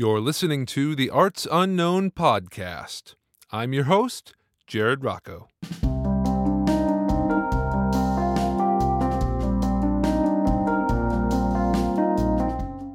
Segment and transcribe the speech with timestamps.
[0.00, 3.16] You're listening to the Arts Unknown podcast.
[3.50, 4.32] I'm your host,
[4.64, 5.48] Jared Rocco.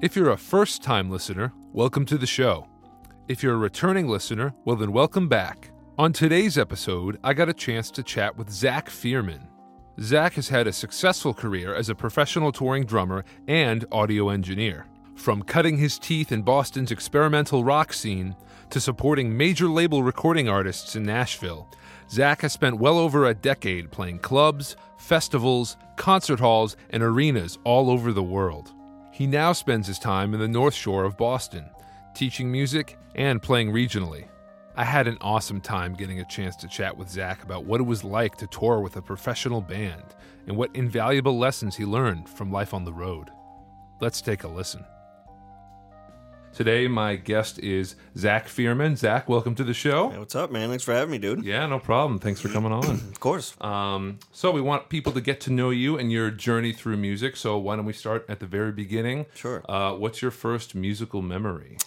[0.02, 2.70] If you're a first time listener, welcome to the show.
[3.28, 5.72] If you're a returning listener, well, then welcome back.
[5.98, 9.46] On today's episode, I got a chance to chat with Zack Fierman.
[10.00, 14.86] Zack has had a successful career as a professional touring drummer and audio engineer.
[15.16, 18.36] From cutting his teeth in Boston's experimental rock scene
[18.72, 21.70] to supporting major label recording artists in Nashville,
[22.10, 27.90] Zack has spent well over a decade playing clubs, festivals, concert halls, and arenas all
[27.90, 28.74] over the world.
[29.12, 31.70] He now spends his time in the North Shore of Boston,
[32.14, 34.28] teaching music and playing regionally.
[34.76, 37.84] I had an awesome time getting a chance to chat with Zack about what it
[37.84, 40.16] was like to tour with a professional band
[40.48, 43.30] and what invaluable lessons he learned from life on the road.
[44.02, 44.84] Let's take a listen.
[46.54, 48.96] Today, my guest is Zack Fierman.
[48.96, 50.10] Zack, welcome to the show.
[50.10, 50.70] Hey, what's up, man?
[50.70, 51.44] Thanks for having me, dude.
[51.44, 52.20] Yeah, no problem.
[52.20, 52.84] Thanks for coming on.
[53.14, 53.56] Of course.
[53.60, 57.38] Um, so, we want people to get to know you and your journey through music.
[57.38, 59.26] So, why don't we start at the very beginning?
[59.34, 59.64] Sure.
[59.68, 61.78] Uh, what's your first musical memory?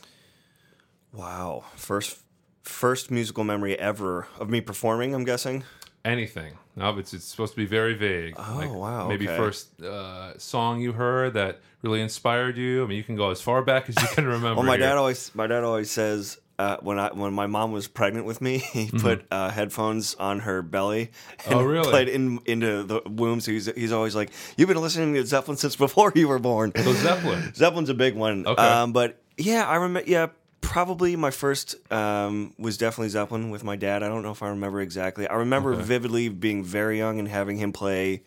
[1.13, 1.65] Wow.
[1.77, 2.19] First
[2.63, 5.63] first musical memory ever of me performing, I'm guessing.
[6.07, 6.53] Anything.
[6.77, 8.35] No, it's, it's supposed to be very vague.
[8.39, 9.37] Oh, wow, Maybe okay.
[9.37, 12.85] first uh, song you heard that really inspired you.
[12.85, 14.57] I mean, you can go as far back as you can remember.
[14.57, 14.87] Well, my here.
[14.87, 18.41] dad always my dad always says uh, when I when my mom was pregnant with
[18.41, 21.55] me, he put uh, headphones on her belly and Mm-hmm.
[21.55, 21.91] Oh, really?
[21.91, 23.41] played in into the womb.
[23.41, 26.73] So he's he's always like, "You've been listening to Zeppelin since before you were born."
[26.77, 27.53] So Zeppelin.
[27.55, 28.47] Zeppelin's a big one.
[28.47, 28.63] Okay.
[28.63, 30.09] Um, but yeah, I remember.
[30.09, 30.29] Yeah,
[30.77, 34.03] probably my first um, was definitely Zeppelin with my dad.
[34.03, 35.27] I don't know if I remember exactly.
[35.27, 35.83] I remember Okay.
[35.83, 38.23] vividly being very young and having him play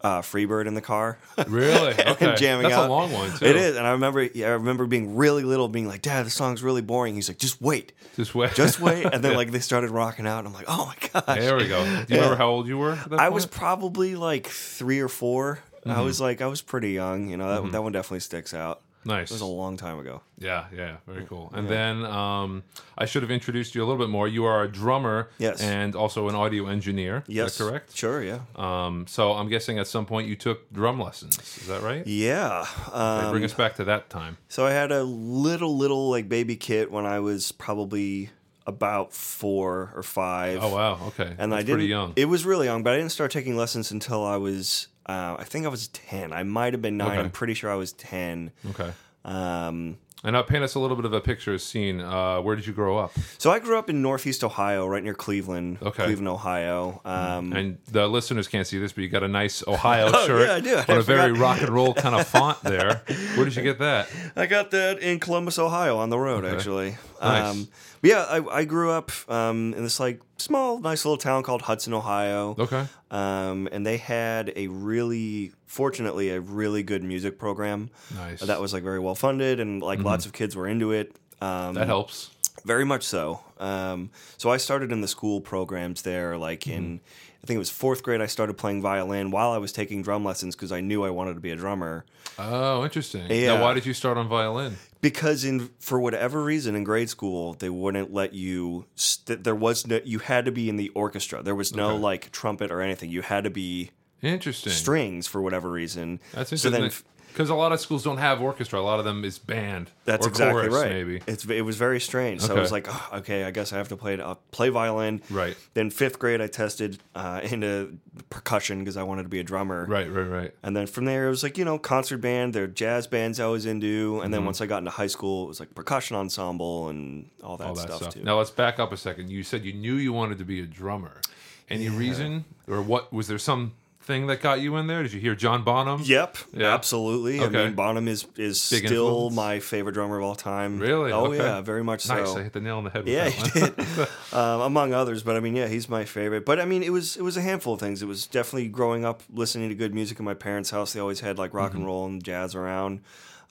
[0.00, 1.18] uh, Freebird in the car.
[1.46, 1.92] Really?
[2.12, 2.34] Okay.
[2.36, 2.88] jamming That's out.
[2.88, 3.44] a long one, too.
[3.44, 4.22] It is, and I remember.
[4.22, 7.36] Yeah, I remember being really little, being like, "Dad, the song's really boring." He's like,
[7.38, 8.54] "Just wait, Just wait.
[8.54, 11.38] just wait." And then like they started rocking out, and I'm like, "Oh my gosh!"
[11.38, 11.84] There we go.
[11.84, 12.98] Do you remember how old you were?
[13.18, 15.90] I was probably like three or 4 Mm-hmm.
[15.98, 17.28] I was like, I was pretty young.
[17.30, 18.80] You know, that that one definitely sticks out.
[19.04, 19.30] Nice.
[19.30, 20.22] It was a long time ago.
[20.38, 21.50] Yeah, yeah, very cool.
[21.54, 22.62] And then um,
[22.98, 24.26] I should have introduced you a little bit more.
[24.28, 25.60] You are a drummer, Yes.
[25.62, 27.24] and also an audio engineer.
[27.26, 27.96] Yes, is that correct?
[27.96, 28.40] Sure, yeah.
[28.56, 31.38] Um, so I'm guessing at some point you took drum lessons.
[31.38, 32.06] Is that right?
[32.06, 32.64] Yeah.
[32.88, 34.36] Okay, Um, Bring us back to that time.
[34.48, 38.30] so I had a little, little like baby kit when I was probably
[38.66, 40.58] about four or five.
[40.62, 41.74] Oh wow, okay, And That's I didn't.
[41.74, 42.12] pretty young.
[42.16, 44.86] It was really young, but I didn't start taking lessons until I was.
[45.10, 46.32] Uh, I think I was ten.
[46.32, 47.08] I might have been nine.
[47.10, 47.18] Okay.
[47.20, 48.52] I'm pretty sure I was ten.
[48.70, 48.92] okay.
[49.24, 51.98] Um, And now paint us a little bit of a picture of scene.
[52.00, 53.12] Uh, where did you grow up?
[53.38, 55.78] so I grew up in Northeast Ohio, right near Cleveland.
[55.82, 56.04] Okay.
[56.04, 57.00] Cleveland, Ohio.
[57.06, 60.46] Um, And the listeners can't see this, but you got a nice Ohio Oh, shirt
[60.48, 60.76] yeah, I do.
[60.76, 63.02] I on a very rock and roll kind of font there.
[63.34, 64.08] Where did you get that?
[64.36, 66.96] I got that in Columbus, Ohio, on the road actually.
[67.22, 67.50] Nice.
[67.50, 67.68] Um,
[68.00, 71.62] but yeah, I, I grew up um, in this like small, nice little town called
[71.62, 72.54] Hudson, Ohio.
[72.58, 72.86] Okay.
[73.10, 78.40] Um, and they had a really, fortunately, a really good music program Nice.
[78.40, 81.14] that was like very well funded, and like lots of kids were into it.
[81.40, 82.30] Um, that helps.
[82.64, 83.40] Very much so.
[83.58, 87.00] Um, so I started in the school programs there, like in,
[87.42, 88.20] I think it was fourth grade.
[88.20, 91.34] I started playing violin while I was taking drum lessons because I knew I wanted
[91.34, 92.04] to be a drummer.
[92.38, 93.26] Oh, interesting.
[93.30, 93.54] Yeah.
[93.54, 94.76] Now, why did you start on violin?
[95.00, 99.86] Because in for whatever reason in grade school they wouldn't let you st- there was
[99.86, 101.98] no you had to be in the orchestra there was no Okay.
[102.02, 103.90] like trumpet or anything you had to be
[104.22, 104.72] Interesting.
[104.72, 107.06] strings for whatever reason That's so then interesting.
[107.32, 108.78] Because a lot of schools don't have orchestra.
[108.78, 109.90] A lot of them is band.
[110.04, 111.20] that's or exactly chorus, right Maybe.
[111.26, 112.58] it's it was very strange so Okay.
[112.58, 115.56] i was like oh, okay i guess i have to play I'll play violin Right.
[115.74, 117.96] then fifth grade i tested uh, into
[118.28, 120.10] percussion because i wanted to be a drummer Right.
[120.10, 120.26] Right.
[120.26, 120.54] Right.
[120.62, 123.38] and then from there, it was like, you know, concert band, there are jazz bands
[123.40, 124.14] I was into.
[124.16, 124.30] And Mm-hmm.
[124.32, 127.66] then once I got into high school, it was like percussion ensemble and all that,
[127.68, 128.14] All that stuff, stuff.
[128.14, 128.22] too.
[128.22, 129.30] Now let's back up a second.
[129.30, 131.20] You said you knew you wanted to be a drummer.
[131.68, 133.12] Any reason, or what?
[133.12, 135.02] Was there some thing that got you in there?
[135.02, 136.00] Did you hear John Bonham?
[136.04, 136.74] Yep, Yeah.
[136.74, 137.40] absolutely.
[137.40, 139.34] I mean, Bonham is is Big still influence?
[139.36, 140.78] my favorite drummer of all time.
[140.78, 141.12] Really?
[141.12, 141.36] Oh Okay.
[141.38, 142.26] yeah, very much Nice.
[142.32, 142.38] so.
[142.38, 143.04] I hit the nail on the head.
[143.04, 144.06] With Yeah, that one.
[144.06, 144.08] did.
[144.38, 146.44] um, among others, but I mean, yeah, he's my favorite.
[146.44, 148.02] But I mean, it was it was a handful of things.
[148.02, 150.92] It was definitely growing up listening to good music in my parents' house.
[150.92, 153.00] They always had like rock and roll and jazz around.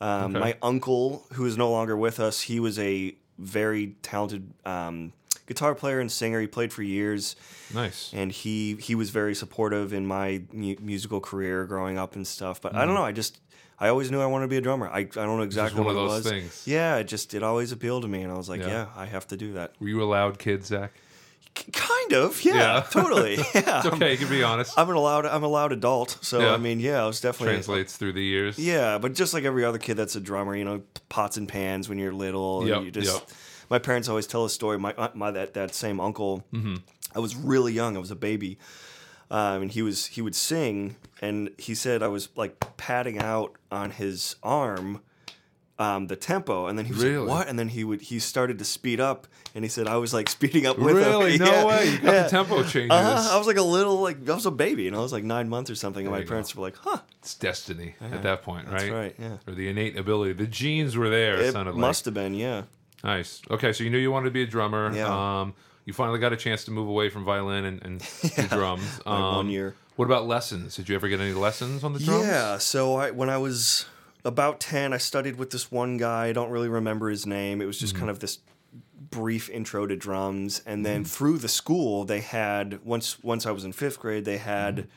[0.02, 0.36] Um, Mm-hmm.
[0.38, 0.40] Okay.
[0.40, 5.12] My uncle, who is no longer with us, he was a very talented um,
[5.50, 6.40] guitar player and singer.
[6.40, 7.36] He played for years
[7.74, 8.12] nice.
[8.14, 12.62] and he he was very supportive in my mu- musical career growing up and stuff.
[12.62, 12.96] But I don't mm-hmm.
[12.96, 13.40] know, I just
[13.80, 14.88] I always knew I wanted to be a drummer.
[14.88, 16.32] I, I don't know exactly one what of it those was.
[16.32, 16.64] things.
[16.66, 18.68] Yeah, it just it always appealed to me, and I was like, Yeah.
[18.68, 19.74] yeah, I have to do that.
[19.80, 20.94] Were you a loud kid, Zack?
[21.74, 22.82] Kind of, yeah, Yeah.
[22.92, 23.36] totally.
[23.54, 24.78] Yeah, It's okay, you can be honest.
[24.78, 25.26] I'm an allowed.
[25.26, 26.54] I'm a loud adult, so Yeah.
[26.54, 28.60] I mean, yeah, I was definitely Translates through the years.
[28.60, 31.90] Yeah, but just like every other kid that's a drummer, you know, pots and pans
[31.90, 32.60] when you're little.
[32.62, 33.30] and Yep, you just, yep.
[33.70, 34.78] My parents always tell a story.
[34.80, 36.44] My uh, my that that same uncle.
[36.54, 36.76] Mm-hmm.
[37.16, 37.96] I was really young.
[37.96, 38.58] I was a baby,
[39.32, 43.56] um, and he was he would sing, and he said I was like patting out
[43.72, 45.02] on his arm.
[45.82, 47.18] Um, the tempo, and then he was Really?
[47.26, 49.96] like, "What?" And then he would he started to speed up, and he said I
[49.96, 51.38] was like speeding up with Really?
[51.38, 51.40] him.
[51.46, 51.90] No Yeah, way.
[51.92, 52.24] You got yeah.
[52.24, 52.92] the tempo changes.
[52.92, 53.34] Uh-huh.
[53.34, 55.48] I was like a little like I was a baby, and I was like nine
[55.48, 56.30] months or something, and my you go.
[56.32, 58.78] parents were like, "Huh." It's destiny at that point, right?
[58.80, 59.16] That's right.
[59.18, 59.38] Yeah.
[59.48, 60.34] Or the innate ability.
[60.34, 62.64] The genes were there, it It must have been, yeah.
[63.04, 63.18] Like.
[63.18, 63.42] Nice.
[63.50, 64.94] Okay, so you knew you wanted to be a drummer.
[64.96, 65.42] Yeah.
[65.42, 65.54] Um,
[65.86, 68.00] you finally got a chance to move away from violin and, and
[68.36, 68.98] do drums.
[69.06, 69.76] Like Um, one year.
[69.96, 70.76] What about lessons?
[70.76, 72.26] Did you ever get any lessons on the drums?
[72.26, 72.58] Yeah.
[72.58, 73.86] So I, when I was
[74.24, 76.28] about ten, I studied with this one guy.
[76.28, 77.62] I don't really remember his name.
[77.62, 77.84] It was Mm-hmm.
[77.86, 78.40] just kind of this
[79.10, 81.10] brief intro to drums, and then Mm-hmm.
[81.10, 84.90] through the school, they had once once I was in fifth grade, they had Mm-hmm.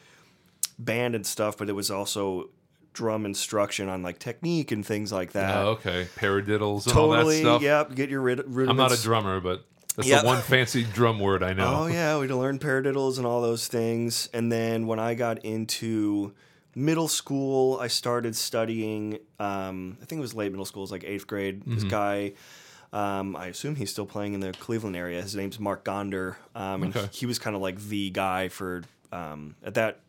[0.84, 2.50] band and stuff, but it was also
[2.92, 5.56] drum instruction on like technique and things like that.
[5.56, 6.06] Oh, okay.
[6.16, 7.16] Paradiddles and totally.
[7.18, 7.62] all that stuff.
[7.62, 7.94] Yep.
[7.94, 8.70] Get your rid- rudiments.
[8.70, 9.64] I'm not a drummer, but
[9.96, 10.20] that's Yep.
[10.22, 11.82] the one fancy drum word I know.
[11.82, 14.28] Oh yeah, we learned paradiddles and all those things.
[14.32, 16.32] And then when I got into
[16.74, 19.18] middle school, I started studying.
[19.38, 21.60] Um, I think it was late middle school, it was like eighth grade.
[21.60, 21.74] Mm-hmm.
[21.74, 22.32] This guy,
[22.92, 25.20] um, I assume he's still playing in the Cleveland area.
[25.22, 27.08] His name's Mark Gonder, um, and Okay.
[27.12, 30.00] he was kind of like the guy for um, at that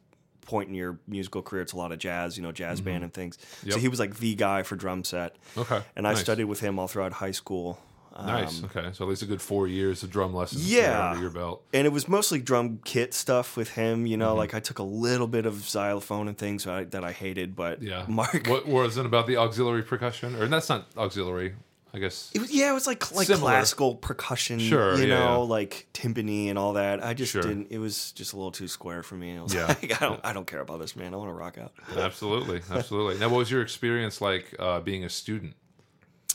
[0.45, 1.61] point in your musical career.
[1.61, 3.37] It's a lot of jazz, you know, jazz band and things.
[3.37, 3.67] Mm-hmm.
[3.67, 3.73] Yep.
[3.75, 5.35] So he was like the guy for drum set.
[5.57, 5.81] Okay.
[5.95, 6.21] And I nice.
[6.21, 7.79] studied with him all throughout high school.
[8.15, 8.59] Nice.
[8.61, 8.89] Um, okay.
[8.93, 11.09] So at least a good four years of drum lessons Yeah.
[11.09, 11.63] under your belt.
[11.73, 14.05] and it was mostly drum kit stuff with him.
[14.05, 14.37] You know, Mm-hmm.
[14.37, 17.55] like I took a little bit of xylophone and things that I, that I hated,
[17.55, 18.05] but Yeah.
[18.07, 18.45] Mark.
[18.47, 20.35] What was it about the auxiliary percussion?
[20.35, 21.55] Or that's not auxiliary,
[21.95, 22.31] I guess.
[22.33, 23.51] It was, yeah, it was like like Similar.
[23.51, 25.49] classical percussion, Sure, you yeah, know, yeah.
[25.49, 27.05] like timpani and all that.
[27.05, 27.43] I just Sure.
[27.43, 27.67] didn't.
[27.69, 29.37] It was just a little too square for me.
[29.37, 29.67] I was Yeah.
[29.67, 31.13] like, I don't, I don't care about this, man.
[31.13, 31.71] I want to rock out.
[31.95, 33.19] Absolutely, absolutely.
[33.19, 35.53] Now, what was your experience like uh, being a student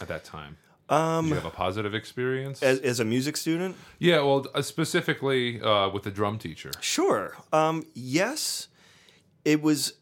[0.00, 0.58] at that time?
[0.88, 2.62] Um, Did you have a positive experience?
[2.62, 6.70] as, as a music student, yeah, well, uh, specifically uh, with the drum teacher.
[6.80, 7.36] Sure.
[7.52, 8.68] Um, yes,
[9.44, 9.94] it was.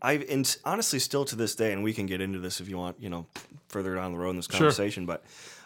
[0.00, 2.78] I and honestly, still to this day, and we can get into this if you
[2.78, 3.26] want, you know,
[3.68, 5.06] further down the road in this conversation.
[5.06, 5.24] But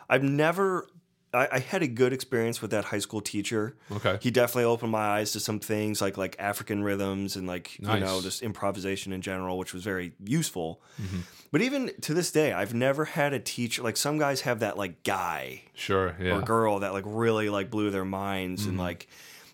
[0.08, 0.86] I've never.
[1.34, 3.74] I, I had a good experience with that high school teacher.
[3.90, 4.18] Okay.
[4.20, 7.86] He definitely opened my eyes to some things like like African rhythms and like you
[7.86, 8.22] know Nice.
[8.22, 10.82] just improvisation in general, which was very useful.
[11.00, 11.20] Mm-hmm.
[11.50, 14.76] But even to this day, I've never had a teacher like some guys have that
[14.76, 16.32] like guy Sure, yeah.
[16.36, 18.70] or girl that like really like blew their minds Mm-hmm.
[18.70, 19.08] and like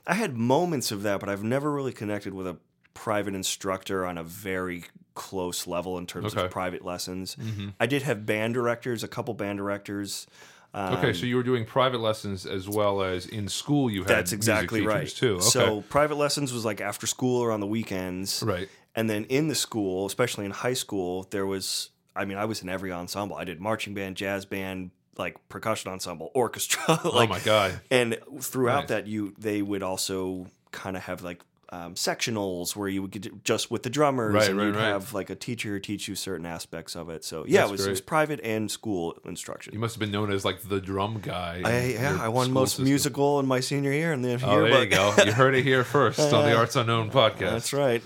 [0.05, 2.57] I had moments of that, but I've never really connected with a
[2.99, 4.83] private instructor on a very
[5.15, 6.45] close level in terms Okay.
[6.47, 7.37] of private lessons.
[7.79, 10.27] I did have band directors, a couple band directors.
[10.75, 14.09] Um, okay, so you were doing private lessons as well as in school you had
[14.09, 15.09] that's exactly right.
[15.09, 15.37] too.
[15.37, 15.45] Okay.
[15.45, 18.43] So private lessons was like after school or on the weekends.
[18.45, 18.69] right.
[18.95, 22.63] And then in the school, especially in high school, there was I mean, I was
[22.63, 23.37] in every ensemble.
[23.37, 26.83] I did marching band, jazz band, like percussion ensemble, orchestra.
[27.05, 27.81] like oh my god.
[27.91, 28.89] And throughout Nice.
[28.91, 33.45] that, you they would also kind of have like um, sectionals where you would get
[33.45, 34.85] just with the drummers, Right, and right, you'd right.
[34.89, 37.25] have like a teacher teach you certain aspects of it.
[37.25, 39.75] So yeah, it was, it was private and school instruction.
[39.75, 41.61] You must have been known as like the drum guy.
[41.65, 42.85] I, yeah, I won most system.
[42.87, 44.71] musical in my senior year and the Oh, yearbook.
[44.71, 45.25] there you go.
[45.27, 47.39] You heard it here first on the Arts Unknown podcast.
[47.39, 48.03] That's right.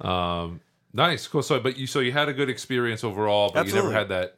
[0.00, 0.60] Um,
[0.92, 1.42] nice, cool.
[1.42, 3.88] So, but you so you had a good experience overall, but Absolutely.
[3.88, 4.36] you never had that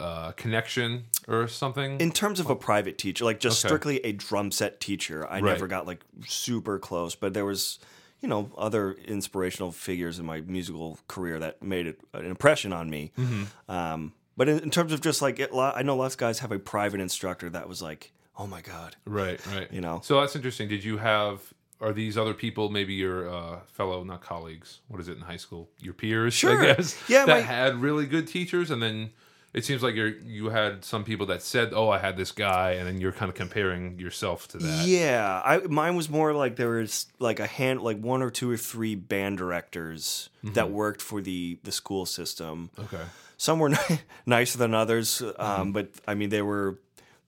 [0.00, 1.98] uh, connection or something.
[2.00, 3.68] In terms of a private teacher, like just Okay.
[3.70, 5.52] strictly a drum set teacher, I Right.
[5.52, 7.14] never got like super close.
[7.14, 7.78] But there was,
[8.24, 12.88] you know, other inspirational figures in my musical career that made it, an impression on
[12.88, 13.12] me.
[13.18, 13.70] Mm-hmm.
[13.70, 16.50] Um, but in, in terms of just like, it, I know lots of guys have
[16.50, 19.70] a private instructor that was like, oh my god, right, right.
[19.70, 20.00] You know.
[20.02, 20.68] So that's interesting.
[20.68, 21.52] Did you have?
[21.82, 24.80] Are these other people maybe your uh, fellow, not colleagues?
[24.88, 25.68] What is it in high school?
[25.80, 26.58] Your peers, Sure.
[26.62, 26.96] I guess.
[27.10, 29.10] Yeah, that my- had really good teachers, and then
[29.54, 32.72] it seems like you're you had some people that said, "Oh, I had this guy,"
[32.72, 34.86] and then you're kind of comparing yourself to that.
[34.86, 38.50] Yeah, I mine was more like there was like a hand, like one or two
[38.50, 42.70] or three band directors that worked for the the school system.
[42.78, 43.02] Okay.
[43.36, 45.72] Some were ni- nicer than others, um, Mm-hmm.
[45.72, 46.78] but I mean they were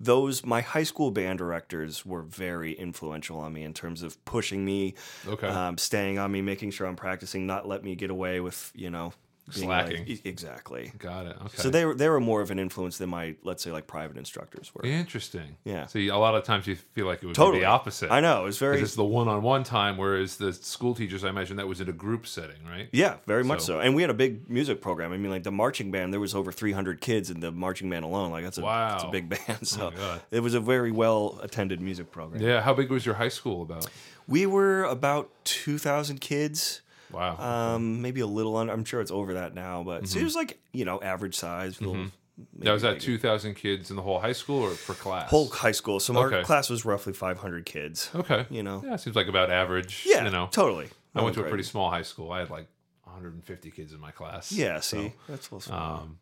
[0.01, 0.45] those.
[0.45, 4.95] My high school band directors were very influential on me in terms of pushing me,
[5.27, 5.47] Okay.
[5.49, 8.91] um, staying on me, making sure I'm practicing, not let me get away with you
[8.91, 9.13] know
[9.49, 10.07] like- Slacking.
[10.09, 10.93] e- exactly.
[10.99, 11.37] Got it.
[11.41, 11.57] Okay.
[11.59, 14.17] So they were they were more of an influence than my let's say like private
[14.17, 14.85] instructors were.
[14.85, 15.57] Interesting.
[15.65, 15.87] Yeah.
[15.87, 18.11] So you, a lot of times you feel like it would Totally be the opposite.
[18.11, 18.81] I know It's very.
[18.81, 22.27] it's the one-on-one time, whereas the school teachers, I imagine that was in a group
[22.27, 22.89] setting, right?
[22.93, 23.81] yeah, very much So- so.
[23.81, 25.13] And we had a big music program.
[25.13, 28.05] I mean, like the marching band, there was over 300 kids in the marching band
[28.05, 28.31] alone.
[28.33, 28.91] Like that's a wow.
[28.91, 29.43] that's a big band.
[29.49, 30.23] Oh so God.
[30.31, 32.43] it was a very well attended music program.
[32.43, 32.61] Yeah.
[32.63, 33.87] How big was your high school about?
[34.29, 36.81] We were about 2,000 kids.
[37.13, 37.37] Wow.
[37.77, 38.73] Um, maybe a little under.
[38.73, 41.81] I'm sure it's over that now, but so it was like you know average size.
[41.81, 42.11] Little, now,
[42.59, 45.31] maybe was that 2,000 kids in the whole high school or per class?
[45.31, 46.01] whole high school?
[46.01, 46.37] So Okay.
[46.39, 48.11] our class was roughly 500 kids.
[48.15, 48.45] Okay.
[48.51, 48.83] You know.
[48.85, 50.05] Yeah, seems like about average.
[50.07, 50.89] Yeah, You know, totally.
[51.15, 52.31] I went to a pretty small high school.
[52.33, 52.67] I had like
[53.05, 54.53] 150 kids in my class.
[54.53, 56.01] Yeah, So, that's a little small.
[56.01, 56.19] Um,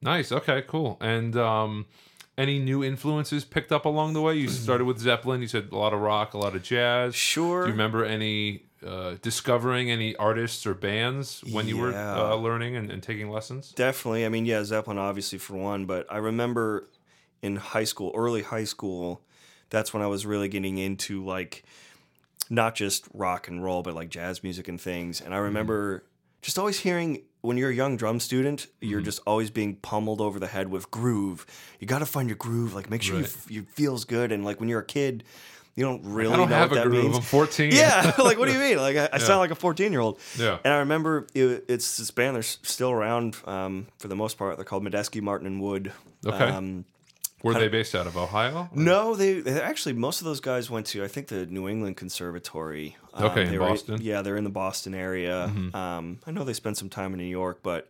[0.00, 0.32] nice.
[0.32, 0.98] Okay, cool.
[1.00, 1.86] And um,
[2.36, 4.34] any new influences picked up along the way?
[4.34, 5.42] You started with Zeppelin.
[5.42, 7.14] You said a lot of rock, a lot of jazz.
[7.14, 7.60] sure.
[7.62, 12.76] Do you remember any uh, discovering any artists or bands when you were uh, learning
[12.76, 13.72] and, and taking lessons?
[13.72, 14.24] Definitely.
[14.26, 16.88] I mean, yeah, Zeppelin obviously for one, but I remember
[17.42, 19.22] in high school, early high school,
[19.70, 21.64] that's when I was really getting into like
[22.50, 25.20] not just rock and roll, but like jazz music and things.
[25.20, 25.44] And I Mm-hmm.
[25.44, 26.04] remember
[26.42, 29.04] just always hearing when you're a young drum student, you're Mm-hmm.
[29.04, 31.46] just always being pummeled over the head with groove.
[31.80, 34.30] You got to find your groove, like make sure you, f- you feels good.
[34.32, 35.24] And like when you're a kid,
[35.74, 37.04] you don't really I don't know have what a that groove.
[37.04, 37.16] means.
[37.16, 37.72] I'm 14.
[37.74, 38.76] Yeah, like what do you mean?
[38.78, 40.18] Like I, I sound like a 14 year old.
[40.38, 40.58] Yeah.
[40.64, 42.36] And I remember it, it's this band.
[42.36, 44.56] They're still around um, for the most part.
[44.56, 45.92] They're called Medeski, Martin, and Wood.
[46.26, 46.44] Okay.
[46.50, 46.84] Um,
[47.42, 48.68] Were they based out of Ohio?
[48.74, 51.96] no, they, they actually most of those guys went to I think the New England
[51.96, 52.96] Conservatory.
[53.14, 53.96] Um, Okay, in were- Boston.
[53.96, 54.04] Mm-hmm.
[54.04, 55.44] yeah, they're in the Boston area.
[55.74, 57.88] Um, I know they spent some time in New York, but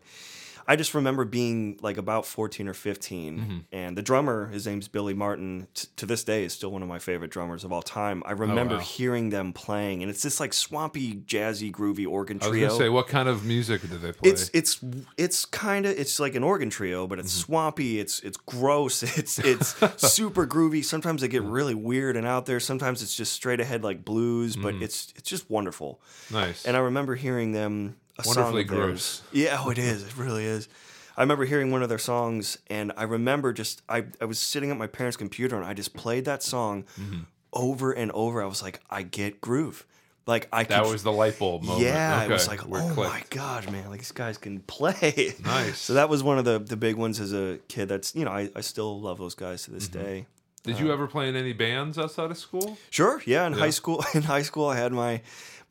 [0.67, 3.59] I just remember being like about 14 or 15, Mm-hmm.
[3.73, 5.67] and the drummer, his name's Billy Martin.
[5.75, 8.23] T- to this day, is still one of my favorite drummers of all time.
[8.27, 8.83] I remember Oh, wow.
[8.83, 12.69] hearing them playing, and it's this like swampy, jazzy, groovy organ I was trio.
[12.69, 14.31] going to say, what kind of music do they play?
[14.31, 14.81] It's it's
[15.17, 17.53] it's kind of it's like an organ trio, but it's Mm-hmm.
[17.53, 18.01] swampy.
[18.01, 19.03] It's it's gross.
[19.19, 19.75] It's it's
[20.13, 20.85] super groovy.
[20.85, 22.61] Sometimes they get really weird and out there.
[22.61, 24.85] Sometimes it's just straight ahead like blues, but Mm-hmm.
[24.85, 26.01] it's it's just wonderful.
[26.31, 26.65] nice.
[26.65, 29.23] And I remember hearing them a song Wonderfully of theirs.
[29.33, 30.03] Yeah, oh, it is.
[30.05, 30.69] It really is.
[31.17, 34.71] I remember hearing one of their songs, and I remember just I I was sitting
[34.71, 37.21] at my parents' computer, and I just played that song Mm-hmm.
[37.53, 38.43] over and over.
[38.43, 39.85] I was like, I get groove.
[40.25, 41.85] Like I that could was the light bulb moment.
[41.85, 42.27] yeah, okay.
[42.27, 43.31] it was like, where it oh my clicked.
[43.31, 43.91] god, man!
[43.91, 45.35] Like these guys can play.
[45.45, 45.79] Nice.
[45.79, 47.89] So that was one of the the big ones as a kid.
[47.89, 50.03] That's you know I, I still love those guys to this Mm-hmm.
[50.03, 50.27] day.
[50.65, 52.79] Did you ever play in any bands outside of school?
[52.91, 53.49] Sure, yeah.
[53.49, 53.59] In Yeah.
[53.59, 55.21] high school, in high school, I had my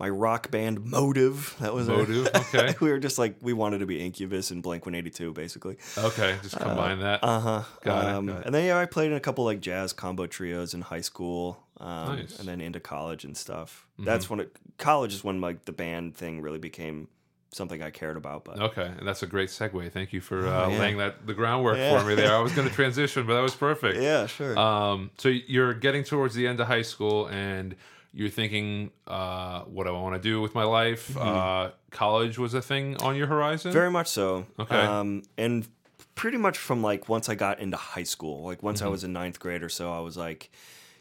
[0.01, 1.55] my rock band Motive.
[1.59, 2.73] That was our- Motive, okay.
[2.81, 5.77] we were just like we wanted to be Incubus and Blink One Eighty Two, basically.
[5.95, 7.19] Okay, just combine that.
[7.23, 7.63] Uh huh.
[7.83, 8.45] Got it, um, got it.
[8.47, 11.63] And then yeah, I played in a couple like jazz combo trios in high school,
[11.79, 12.31] um, Nice.
[12.33, 12.39] Mm-hmm.
[12.39, 13.85] and then into college and stuff.
[13.99, 17.07] That's when it college is when like the band thing really became
[17.53, 18.45] something I cared about.
[18.45, 19.91] But Okay, and that's a great segue.
[19.91, 20.79] Thank you for uh, Oh, yeah.
[20.79, 21.99] laying that the groundwork Yeah.
[21.99, 22.33] for me there.
[22.35, 24.01] I was going to transition, but that was perfect.
[24.01, 24.57] yeah, sure.
[24.57, 27.75] Um, so you're getting towards the end of high school, and
[28.13, 31.15] you're thinking, uh, what do I want to do with my life?
[31.17, 33.69] Uh, college was a thing on your horizon.
[33.69, 33.79] Mm-hmm.
[33.79, 34.45] Very much so.
[34.59, 34.75] Okay.
[34.75, 35.67] Um, and
[36.15, 38.91] pretty much from like once I got into high school, like once I Mm-hmm.
[38.91, 40.51] was in ninth grade or so, I was like,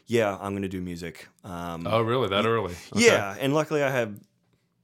[0.07, 1.27] yeah, I'm going to do music.
[1.43, 2.27] Um, oh, really?
[2.29, 2.75] That early?
[2.95, 3.05] Okay.
[3.05, 4.19] Yeah, and luckily I have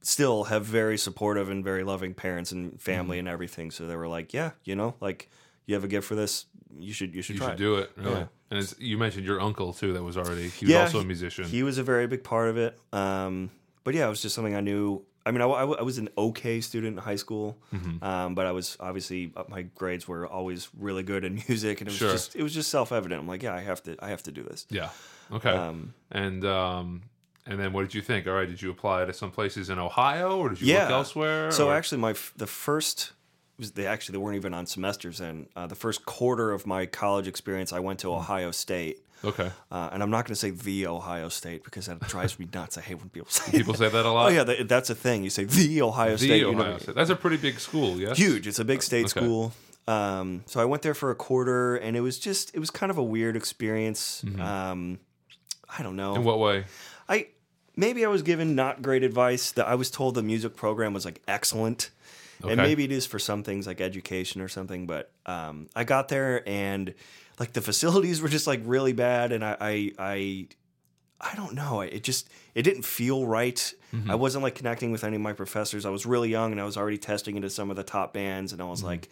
[0.02, 3.20] still have very supportive and very loving parents and family Mm-hmm.
[3.20, 3.72] and everything.
[3.72, 5.30] So they were like, yeah, you know, like
[5.66, 6.46] you have a gift for this,
[6.78, 7.92] you should you should You should it." do it.
[7.98, 8.12] Really.
[8.12, 8.26] Yeah.
[8.50, 9.94] And it's, you mentioned your uncle too.
[9.94, 11.46] That was already he was Yeah, also a musician.
[11.46, 12.80] He was a very big part of it.
[12.94, 13.52] Um,
[13.84, 15.04] but yeah, it was just something I knew.
[15.26, 18.02] I mean, I, I, I was an okay student in high school, Mm-hmm.
[18.02, 21.90] um, but I was obviously uh, my grades were always really good in music, and
[21.90, 22.12] it was Sure.
[22.12, 23.20] just it was just self evident.
[23.22, 24.66] I'm like, yeah, I have to I have to do this.
[24.70, 24.90] yeah.
[25.30, 25.50] Okay.
[25.50, 27.02] Um, and um,
[27.46, 28.26] and then what did you think?
[28.28, 30.92] All right, did you apply to some places in Ohio, or did you yeah, look
[30.92, 31.52] elsewhere?
[31.52, 33.12] So or- actually, my the first
[33.58, 35.20] was they actually they weren't even on semesters.
[35.20, 38.16] and uh, the first quarter of my college experience, I went to Hmm.
[38.20, 39.04] Ohio State.
[39.24, 39.50] okay.
[39.72, 42.78] Uh, and I'm not going to say the Ohio State because that drives me nuts.
[42.78, 44.28] I hate when people say People say that a lot.
[44.30, 45.24] Oh yeah, that, that's a thing.
[45.24, 46.40] You say the Ohio The State.
[46.42, 46.96] you know- State.
[46.96, 48.18] That's a pretty big school, yes.
[48.18, 48.46] huge.
[48.48, 49.20] It's a big state Okay.
[49.26, 49.54] school.
[49.88, 52.90] Um, so I went there for a quarter, and it was just it was kind
[52.92, 54.22] of a weird experience.
[54.40, 55.00] Um,
[55.78, 56.12] I don't know.
[56.12, 56.20] Mm-hmm.
[56.22, 56.66] In what way?
[57.10, 57.28] I
[57.76, 59.52] maybe I was given not great advice.
[59.54, 61.90] That I was told the music program was like excellent,
[62.42, 62.52] Okay.
[62.52, 64.86] and maybe it is for some things like education or something.
[64.86, 66.94] But um, I got there and
[67.40, 70.48] like the facilities were just like really bad, and I I I,
[71.20, 71.82] I don't know.
[71.82, 73.74] It just it didn't feel right.
[73.94, 74.12] Mm-hmm.
[74.12, 75.86] I wasn't like connecting with any of my professors.
[75.86, 78.54] I was really young, and I was already testing into some of the top bands,
[78.54, 79.10] and I was like,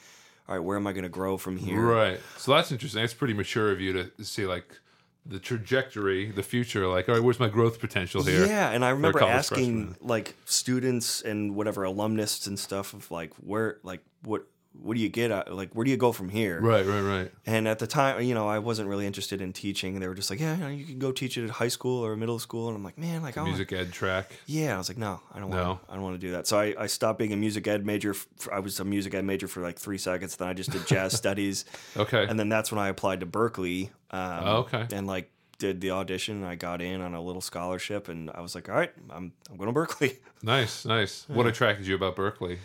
[0.47, 1.77] all right, where am I going to grow from here?
[1.77, 1.87] Mm-hmm.
[1.87, 2.19] Right.
[2.37, 3.03] So that's interesting.
[3.03, 4.79] It's pretty mature of you to see like
[5.25, 6.87] the trajectory, the future.
[6.87, 8.45] Like, all right, where's my growth potential here?
[8.45, 13.79] Yeah, and I remember asking like students and whatever alumnists and stuff of like where
[13.83, 14.45] like what
[14.81, 16.59] what do you get at like where do you go from here?
[16.61, 17.31] Right, right, right.
[17.45, 19.99] And at the time, you know, I wasn't really interested in teaching.
[19.99, 22.05] They were just like, yeah, you, know, you can go teach it at high school
[22.05, 22.67] or middle school.
[22.67, 24.31] And I'm like, man, like I wanna- Music ed track.
[24.45, 25.63] Yeah, I was like, no, I don't want.
[25.63, 25.79] No?
[25.89, 26.45] I don't want to do that.
[26.47, 28.15] So I, I stopped being a music ed major.
[28.51, 30.35] I was a music ed major for like three seconds.
[30.35, 31.65] Then I just did jazz studies,
[31.97, 32.25] Okay.
[32.27, 33.89] and then that's when I applied to Berklee.
[34.11, 34.85] Um, Oh, okay.
[34.93, 36.35] And like did the audition.
[36.37, 39.31] And I got in on a little scholarship, and I was like, all right, I'm
[39.49, 40.17] I'm going to Berklee.
[40.43, 41.25] nice, nice.
[41.29, 42.57] What attracted you about Berklee?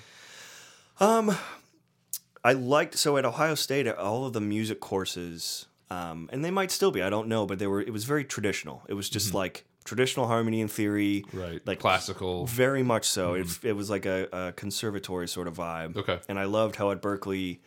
[0.98, 1.34] Um,
[2.44, 6.50] I liked so at Ohio State, uh, all of the music courses, um, and they
[6.50, 7.02] might still be.
[7.02, 7.80] I don't know, but they were.
[7.80, 8.82] It was very traditional.
[8.88, 9.38] It was just mm-hmm.
[9.38, 11.24] like traditional harmony and theory.
[11.32, 11.60] Right.
[11.66, 12.46] Like classical.
[12.46, 13.34] Very much so.
[13.34, 13.66] Mm-hmm.
[13.66, 15.96] It, it was like a, a conservatory sort of vibe.
[15.96, 16.18] Okay.
[16.28, 17.58] And I loved how at Berklee,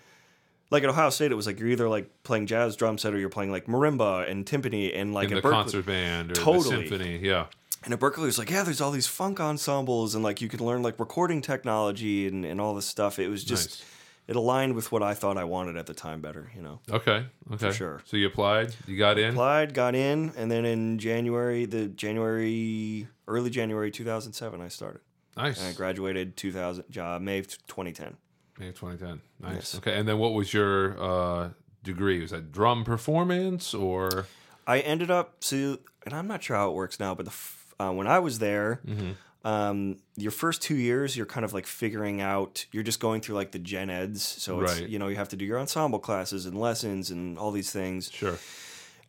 [0.70, 3.20] like at Ohio State, it was like you're either like playing jazz drum set or
[3.20, 5.52] you're playing like marimba and timpani and like in at Berklee.
[5.52, 6.88] concert band or Totally.
[6.88, 7.20] symphony.
[7.20, 7.48] Yeah.
[7.84, 10.48] And at Berklee, it was like, yeah, there's all these funk ensembles and like you
[10.48, 13.20] can learn like recording technology and, and all this stuff.
[13.20, 13.90] It was just, Nice.
[14.28, 16.80] It aligned with what I thought I wanted at the time better, you know.
[16.90, 17.26] Okay.
[17.54, 17.72] Okay.
[17.72, 18.02] sure.
[18.06, 18.76] So you applied.
[18.88, 19.32] You got in.
[19.32, 25.02] Applied, got in, and then in January, the January, early January 2007, I started.
[25.36, 25.60] Nice.
[25.60, 28.18] And I graduated 2000, uh, May of 2010.
[28.60, 29.22] May of 2010.
[29.40, 29.56] Nice.
[29.56, 29.76] Yes.
[29.78, 29.98] Okay.
[29.98, 31.50] And then what was your uh,
[31.84, 32.22] degree?
[32.22, 34.28] Was that drum performance or?
[34.66, 37.34] I ended up so, and I'm not sure how it works now, but the
[37.80, 38.80] uh, when I was there,
[39.44, 42.66] um, your first two years, you're kind of like figuring out.
[42.72, 44.90] You're just going through like the gen eds, so it's Right.
[44.90, 48.10] you know you have to do your ensemble classes and lessons and all these things,
[48.12, 48.38] Sure.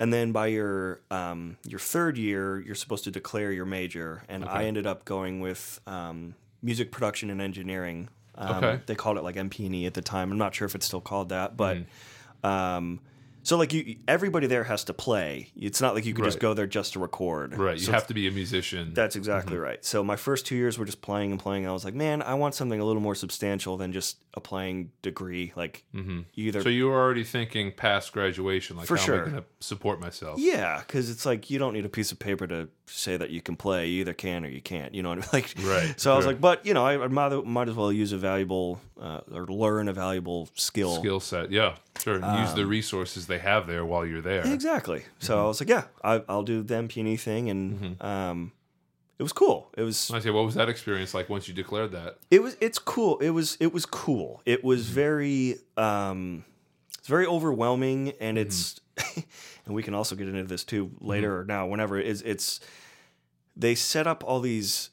[0.01, 4.45] and then by your um, your third year, you're supposed to declare your major, and
[4.45, 8.09] I ended up going with um, music production and engineering.
[8.37, 8.81] Um, Okay.
[8.87, 10.33] They called it like MP&E at the time.
[10.33, 11.77] I'm not sure if it's still called that, but.
[11.77, 12.47] Mm-hmm.
[12.47, 13.01] Um,
[13.45, 15.51] so like you, everybody there has to play.
[15.57, 17.57] It's not like you can just go there just to record.
[17.57, 17.79] Right.
[17.79, 18.93] You So have to be a musician.
[18.95, 19.85] that's exactly right.
[19.85, 21.69] So my first two years were just playing and playing.
[21.69, 24.91] I was like, man, I want something a little more substantial than just a playing
[25.03, 25.53] degree.
[25.55, 29.21] Like you either so you were already thinking past graduation, like For how am sure.
[29.21, 30.41] I going to support myself?
[30.41, 33.41] yeah, because it's like you don't need a piece of paper to say that you
[33.41, 33.87] can play.
[33.89, 34.95] You either can or you can't.
[34.95, 35.29] You know what I mean?
[35.35, 37.93] Like Right, So I was like, but you know, I, I might, might as well
[37.93, 40.97] use a valuable uh, or learn a valuable skill.
[40.97, 41.51] Skill set.
[41.51, 41.77] Yeah.
[42.01, 42.17] Sure.
[42.17, 44.47] And use Um, the resources they have there while you're there.
[44.47, 45.05] Exactly.
[45.19, 45.45] So Mm-hmm.
[45.45, 48.53] I was like, yeah, I, I'll do the MP&E thing, and um,
[49.19, 49.71] it was cool.
[49.77, 52.19] It was I say, what was that experience like once you declared that?
[52.31, 52.57] It was.
[52.61, 53.19] It's cool.
[53.19, 53.57] It was.
[53.61, 54.43] It was cool.
[54.45, 55.57] It was very.
[55.77, 56.45] Um,
[56.99, 58.81] it's very overwhelming, and it's.
[59.67, 62.23] and we can also get into this too later or now, whenever it is.
[62.23, 62.61] It's.
[63.57, 64.91] They set up all these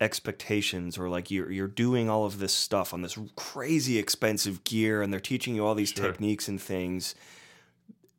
[0.00, 5.00] expectations, or like you're you're doing all of this stuff on this crazy expensive gear,
[5.02, 6.06] and they're teaching you all these Sure.
[6.06, 7.14] techniques and things.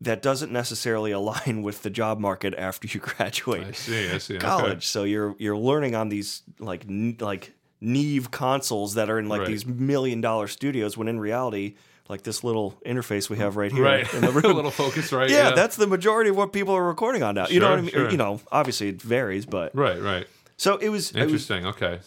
[0.01, 4.10] That doesn't necessarily align with the job market after you graduate I see.
[4.10, 4.38] I see.
[4.38, 4.71] college.
[4.71, 4.79] Okay.
[4.81, 9.39] So you're you're learning on these like n- like Neve consoles that are in like
[9.41, 9.47] Right.
[9.47, 11.75] these million dollar studios when in reality
[12.08, 14.13] like this little interface we have right here Right.
[14.13, 14.53] in the a room.
[14.55, 15.29] little focus, right?
[15.29, 17.47] yeah, that's the majority of what people are recording on now.
[17.47, 17.91] you know what I mean?
[17.91, 18.10] sure.
[18.12, 19.99] You know, obviously it varies, but right.
[20.01, 20.27] Right.
[20.58, 21.65] so it was it was Interesting.
[21.67, 21.99] okay.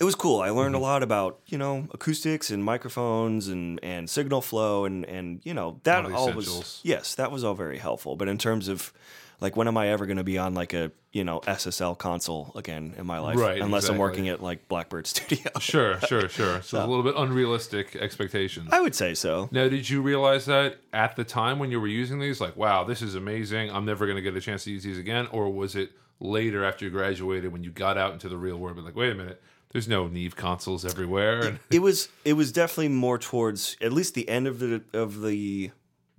[0.00, 0.40] It was cool.
[0.40, 0.56] I Mm-hmm.
[0.58, 5.40] learned a lot about you know acoustics and microphones and and signal flow and and
[5.44, 8.16] you know that All all was yes that was all very helpful.
[8.16, 8.92] But in terms of
[9.40, 12.52] like when am I ever going to be on like a you know SSL console
[12.54, 13.36] again in my life?
[13.38, 15.50] Right, Unless I'm working at like Blackbird Studio.
[15.60, 16.00] Sure.
[16.00, 16.28] Sure.
[16.28, 16.62] Sure.
[16.62, 18.70] So it's a little bit unrealistic expectations.
[18.72, 19.48] I would say so.
[19.52, 22.84] Now, did you realize that at the time when you were using these, like, wow,
[22.84, 23.70] this is amazing.
[23.70, 26.64] I'm never going to get a chance to use these again, or was it later
[26.64, 29.14] after you graduated when you got out into the real world, but like, wait a
[29.14, 33.92] minute, there's no Neve consoles everywhere, and It was it was definitely more towards at
[33.92, 35.70] least the end of the of the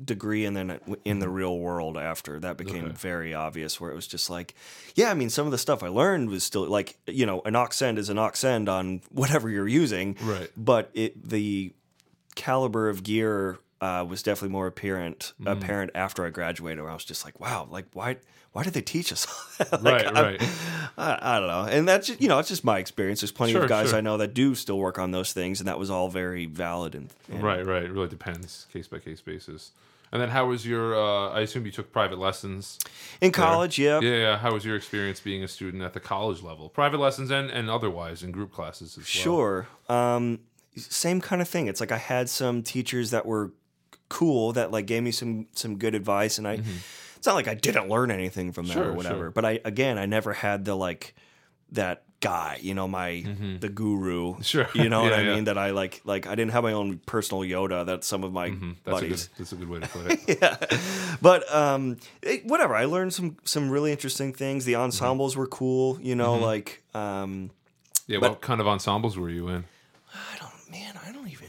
[0.03, 2.93] degree and then in the real world after that became Okay.
[2.93, 4.53] very obvious where it was just like
[4.93, 7.55] yeah i mean some of the stuff i learned was still like you know an
[7.55, 10.51] aux send is an aux send on whatever you're using Right.
[10.55, 11.73] but it the
[12.35, 15.51] caliber of gear uh, was definitely more apparent Mm.
[15.51, 18.17] apparent after i graduated where i was just like wow like why
[18.53, 19.27] why did they teach us
[19.59, 19.71] that?
[19.83, 20.41] Like, right, I'm- right,
[20.97, 21.65] I, I don't know.
[21.71, 23.21] And that's just, you know, it's just my experience.
[23.21, 23.97] There's plenty Sure, of guys sure.
[23.99, 26.95] I know that do still work on those things, and that was all very valid
[26.95, 27.83] and, and right, right.
[27.83, 29.73] It really depends, case by case basis.
[30.11, 30.95] And then, how was your?
[30.95, 32.79] Uh, I assume you took private lessons.
[33.21, 33.99] in college, yeah.
[33.99, 34.37] Yeah, yeah.
[34.37, 37.69] How was your experience being a student at the college level, private lessons and and
[37.69, 39.03] otherwise in group classes as well?
[39.05, 39.67] Sure.
[39.87, 40.39] Um,
[40.77, 41.67] same kind of thing.
[41.67, 43.51] It's like I had some teachers that were
[44.09, 46.61] cool that like gave me some some good advice, and I.
[47.17, 48.83] It's not like I didn't learn anything from them Mm-hmm.
[48.83, 49.31] Sure, or whatever, sure.
[49.31, 51.15] but I again I never had the like
[51.71, 53.25] that guy, you know, my
[53.59, 54.33] the guru.
[54.33, 54.41] Mm-hmm.
[54.43, 54.67] Sure.
[54.75, 55.33] You know what I yeah.
[55.35, 55.45] mean?
[55.45, 58.49] That I like like I didn't have my own personal Yoda that some of my
[58.49, 59.29] That's a, good, buddies.
[59.37, 60.39] that's a good way to put it.
[60.41, 60.57] yeah.
[61.19, 64.65] But um it- whatever, I learned some some really interesting things.
[64.65, 67.49] The ensembles were cool, you know, like um
[68.05, 69.65] Yeah, what kind of ensembles were you in?
[70.13, 71.46] I don't man, I don't even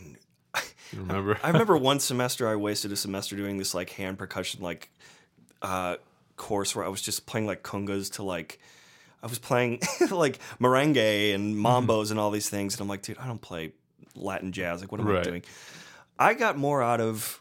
[0.92, 1.38] You remember?
[1.42, 4.90] I remember one semester I wasted a semester doing this like hand percussion like
[5.62, 5.96] uh
[6.36, 8.58] course where I was just playing like congas to like
[9.22, 11.66] I was playing like merengue and Mm-hmm.
[11.90, 13.72] mambos and all these things and I'm like, dude, I don't play
[14.14, 14.80] Latin jazz.
[14.80, 15.42] Like what am I doing?
[16.18, 17.40] I got more out of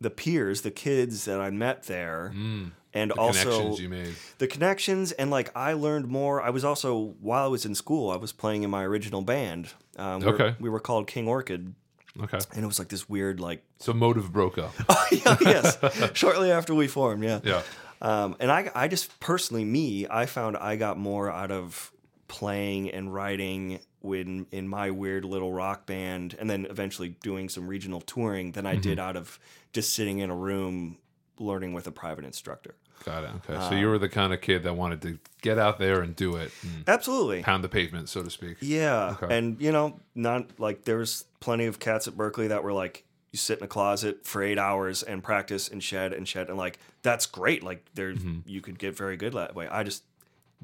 [0.00, 2.32] the peers, the kids that I met there.
[2.36, 4.14] Mm, and the also connections you made.
[4.38, 6.42] the connections and like I learned more.
[6.42, 9.70] I was also while I was in school, I was playing in my original band.
[9.96, 10.56] Um, we're- Okay.
[10.60, 11.74] we were called King Orchid,
[12.20, 12.38] Okay.
[12.54, 14.72] and it was like this weird like So motive broke up.
[15.12, 15.78] yeah, yes.
[16.14, 17.40] Shortly after we formed, yeah.
[17.44, 17.62] Yeah.
[18.00, 21.90] Um, and I, I just personally, me, I found I got more out of
[22.28, 27.66] playing and writing when in my weird little rock band, and then eventually doing some
[27.66, 28.80] regional touring than I Mm-hmm.
[28.82, 29.38] did out of
[29.72, 30.98] just sitting in a room
[31.40, 32.74] learning with a private instructor.
[33.04, 33.30] Got it.
[33.36, 33.54] Okay.
[33.54, 36.14] Uh, so you were the kind of kid that wanted to get out there and
[36.16, 37.42] do it, and Absolutely.
[37.42, 38.56] pound the pavement, so to speak.
[38.60, 39.16] Yeah.
[39.22, 39.36] Okay.
[39.38, 43.38] And, you know, not like there's plenty of cats at Berklee that were like, you
[43.38, 46.48] sit in a closet for eight hours and practice and shed and shed.
[46.48, 47.62] And like, that's great.
[47.62, 48.38] Like, there, Mm-hmm.
[48.46, 49.68] you could get very good that way.
[49.68, 50.02] I just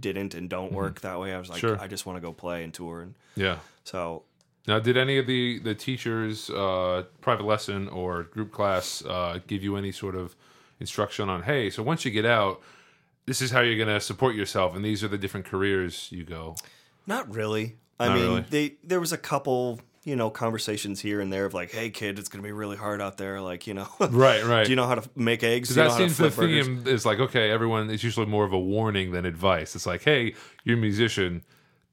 [0.01, 1.33] didn't and don't work that way.
[1.35, 1.79] I was like, Sure.
[1.81, 3.03] I just want to go play and tour.
[3.03, 3.59] And Yeah.
[3.85, 4.23] so,
[4.67, 9.63] Now, did any of the the teachers, uh, private lesson or group class, uh, give
[9.63, 10.35] you any sort of
[10.81, 12.61] instruction on, hey, so once you get out,
[13.27, 16.25] this is how you're going to support yourself, and these are the different careers you
[16.25, 16.57] go.
[17.07, 17.77] not really.
[17.99, 18.45] I Not mean, really.
[18.51, 22.19] they, there was a couple, you know, conversations here and there of like, hey, kid,
[22.19, 23.41] it's going to be really hard out there.
[23.41, 24.43] Like, you know, Right.
[24.45, 24.65] Right.
[24.65, 25.69] do you know how to make eggs?
[25.69, 26.67] Do you that know how to seems the burgers?
[26.67, 30.03] theme is like okay everyone it's usually more of a warning than advice it's like
[30.03, 30.35] hey
[30.65, 31.43] you're a musician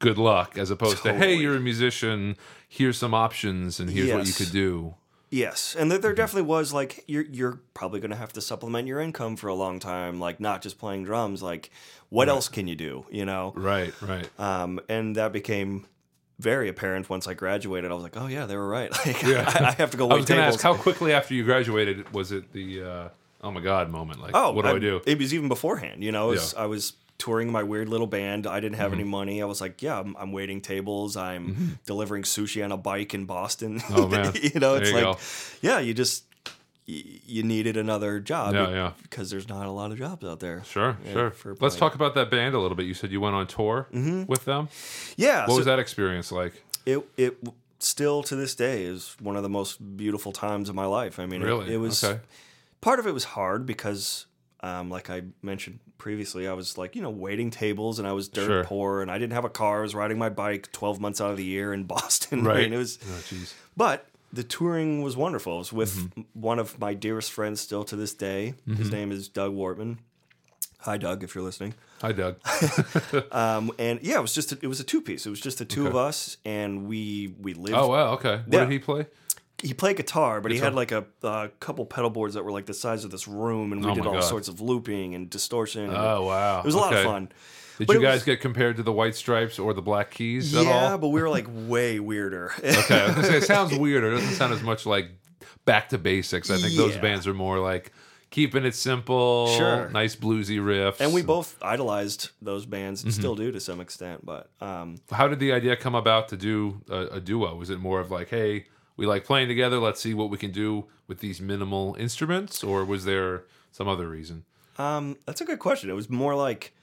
[0.00, 2.36] good luck as opposed to hey you're a musician
[2.68, 4.94] here's some options and here's what you could do
[5.32, 6.02] Yes, and there, Mm-hmm.
[6.02, 9.48] there definitely was like you're you're probably going to have to supplement your income for
[9.48, 11.42] a long time, like not just playing drums.
[11.42, 11.70] Like,
[12.10, 13.06] what else can you do?
[13.10, 15.86] You know, right right um, and that became
[16.38, 17.90] very apparent once I graduated.
[17.90, 18.90] I was like, oh yeah, they were right.
[19.06, 19.44] Like, Yeah.
[19.48, 21.44] I, I have to go i wait was going to ask how quickly after you
[21.44, 23.08] graduated was it the uh,
[23.42, 26.04] oh my god moment like oh, what do I, do It was even beforehand.
[26.04, 26.62] You know, it was, Yeah.
[26.64, 26.92] I was
[27.24, 28.46] touring my weird little band.
[28.46, 29.00] I didn't have Mm-hmm.
[29.00, 29.42] any money.
[29.42, 31.16] I was like, yeah, I'm, I'm waiting tables.
[31.16, 33.80] I'm delivering sushi on a bike in Boston.
[33.90, 34.32] Oh, man.
[34.34, 35.18] you know, it's you like, go.
[35.60, 36.24] yeah, you just
[36.86, 38.54] you needed another job.
[38.54, 38.92] Yeah, yeah.
[39.02, 40.62] Because there's not a lot of jobs out there.
[40.64, 43.36] sure Yeah, sure let's talk about that band a little bit you said you went
[43.36, 43.86] on tour
[44.26, 44.68] with them
[45.16, 45.42] Yeah.
[45.42, 46.54] what so was that experience like
[46.84, 47.36] It it
[47.78, 51.18] still to this day is one of the most beautiful times of my life.
[51.20, 52.20] I mean, it- it, was okay
[52.80, 54.26] part of it was hard because.
[54.64, 58.28] Um, like I mentioned previously, I was like, you know, waiting tables and I was
[58.28, 58.64] dirt Sure.
[58.64, 59.78] poor and I didn't have a car.
[59.78, 62.42] I was riding my bike 12 months out of the year in Boston.
[62.44, 63.22] right And it was, oh
[63.76, 65.54] but the touring was wonderful.
[65.54, 66.22] It was with Mm-hmm.
[66.50, 68.54] one of my dearest friends still to this day.
[68.66, 69.98] His name is Doug Wortman.
[70.80, 71.74] Hi, Doug, if you're listening.
[72.00, 72.34] hi doug
[73.32, 75.26] Um, and yeah, it was just a, it was a two piece.
[75.26, 77.76] It was just the two of us, and we we lived.
[77.78, 78.60] oh wow okay what Yeah.
[78.64, 79.06] did he play
[79.62, 82.66] He played guitar, but he had like a, a couple pedal boards that were like
[82.66, 84.24] the size of this room, and we Oh did all God.
[84.24, 85.84] sorts of looping and distortion.
[85.84, 87.28] and oh wow it was a lot of fun.
[87.78, 90.54] Did But you guys was- get compared to the White Stripes or the Black Keys
[90.54, 90.90] at Yeah, all?
[90.90, 92.52] Yeah, but we were like way weirder.
[92.62, 94.12] Okay, I was gonna say, it sounds weirder.
[94.12, 95.08] It doesn't sound as much like
[95.64, 96.50] back to basics.
[96.50, 97.92] I think those bands are more like
[98.30, 99.88] keeping it simple, Sure.
[99.90, 101.00] nice bluesy riffs.
[101.00, 103.08] and we both idolized those bands Mm-hmm.
[103.08, 104.24] and still do to some extent.
[104.26, 107.54] But um, How did the idea come about to do a, a duo?
[107.56, 109.78] Was it more of like, hey, we like playing together.
[109.78, 114.08] Let's see what we can do with these minimal instruments, or was there some other
[114.08, 114.44] reason?
[114.78, 115.90] Um, that's a good question.
[115.90, 116.74] It was more like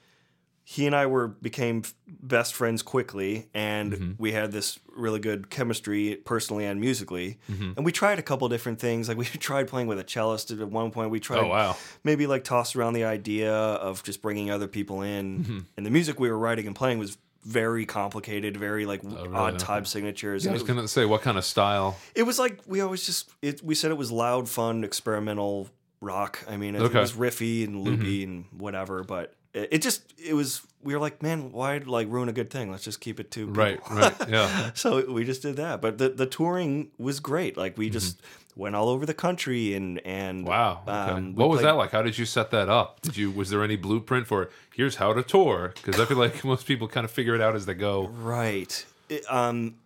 [0.62, 4.12] he and I were became best friends quickly, and Mm-hmm.
[4.18, 7.38] we had this really good chemistry personally and musically.
[7.50, 7.72] Mm-hmm.
[7.76, 9.08] And we tried a couple different things.
[9.08, 11.10] Like we tried playing with a cellist at one point.
[11.10, 15.02] We tried Oh wow, maybe like tossed around the idea of just bringing other people
[15.02, 15.40] in.
[15.40, 15.58] Mm-hmm.
[15.76, 19.58] And the music we were writing and playing was very complicated, very like oh, odd
[19.58, 20.46] time signatures.
[20.46, 21.96] Oh, I And was gonna say what kind of style.
[22.14, 25.68] it was like we always just it, we said it was loud, fun, experimental
[26.00, 26.40] rock.
[26.48, 26.98] I mean, it, Okay.
[26.98, 28.32] it was riffy and loopy mm-hmm.
[28.32, 32.28] and whatever, but it, it just it was we were like, man, why like ruin
[32.28, 32.70] a good thing?
[32.70, 34.70] Let's just keep it to people." Right, right, yeah.
[34.74, 35.80] so we just did that.
[35.80, 37.56] But the the touring was great.
[37.56, 37.92] Like we mm-hmm.
[37.92, 38.20] just
[38.60, 40.46] went all over the country and and.
[40.46, 40.82] Wow.
[40.82, 40.92] Okay.
[40.92, 41.90] um, what was played- that like?
[41.90, 43.00] How did you set that up?
[43.00, 45.72] Did you was there any blueprint for here's how to tour?
[45.74, 48.06] Because I feel like most people kind of figure it out as they go.
[48.06, 48.84] Right.
[49.08, 49.76] It, um,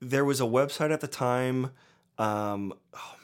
[0.00, 1.72] there was a website at the time.
[2.18, 3.15] Um, oh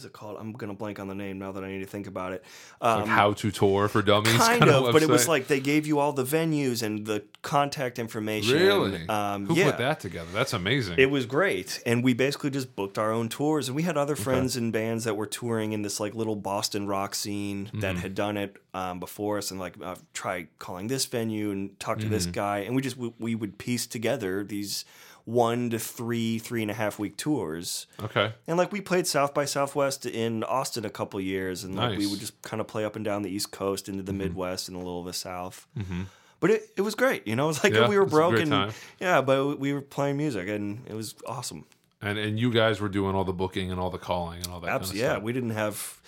[0.00, 0.38] was it called?
[0.40, 2.42] I'm gonna blank on the name now that I need to think about it.
[2.80, 5.46] Um, like how to tour for dummies, kind, kind of, of but it was like
[5.46, 8.54] they gave you all the venues and the contact information.
[8.54, 9.06] Really?
[9.08, 9.66] Um, Who yeah.
[9.66, 10.30] put that together?
[10.32, 10.98] That's amazing.
[10.98, 14.16] It was great, and we basically just booked our own tours, and we had other
[14.16, 14.64] friends okay.
[14.64, 17.80] and bands that were touring in this like little Boston rock scene mm-hmm.
[17.80, 21.78] that had done it um, before us, and like uh, try calling this venue and
[21.78, 22.14] talk to mm-hmm.
[22.14, 24.86] this guy, and we just we, we would piece together these
[25.24, 27.86] one to three, three and a half week tours.
[28.02, 28.32] Okay.
[28.46, 31.98] And like we played South by Southwest in Austin a couple years, and like nice.
[31.98, 34.18] we would just kind of play up and down the East Coast into the mm-hmm.
[34.18, 35.66] Midwest and a little of the South.
[35.78, 36.02] Mm-hmm.
[36.40, 37.44] But it, it was great, you know.
[37.46, 40.94] It was like yeah, we were broken, yeah, but we were playing music, and it
[40.94, 41.66] was awesome.
[42.00, 44.60] And and you guys were doing all the booking and all the calling and all
[44.60, 44.70] that.
[44.70, 45.24] Absolutely, kind of yeah.
[45.24, 46.00] We didn't have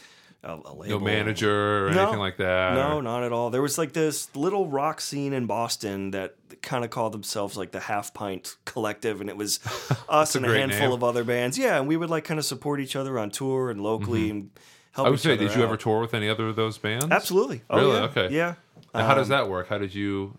[0.44, 2.74] a, a no manager or no, anything like that.
[2.74, 3.02] No, or?
[3.02, 3.50] not at all.
[3.50, 7.72] There was like this little rock scene in Boston that kind of called themselves like
[7.72, 9.60] the Half Pint Collective, and it was
[10.08, 10.92] us and a, handful name.
[10.92, 11.56] of other bands.
[11.56, 14.30] Yeah, and we would like kind of support each other on tour and locally mm-hmm.
[14.30, 14.50] and
[14.92, 15.06] help.
[15.06, 17.06] I would say, did you ever tour with any other of those bands?
[17.10, 17.62] Absolutely.
[17.70, 17.96] Oh, really?
[17.96, 18.04] Yeah.
[18.04, 18.28] Okay.
[18.34, 18.54] Yeah.
[18.94, 19.68] Um, how does um, that work?
[19.68, 20.36] How did you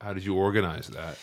[0.00, 1.18] how did you organize that?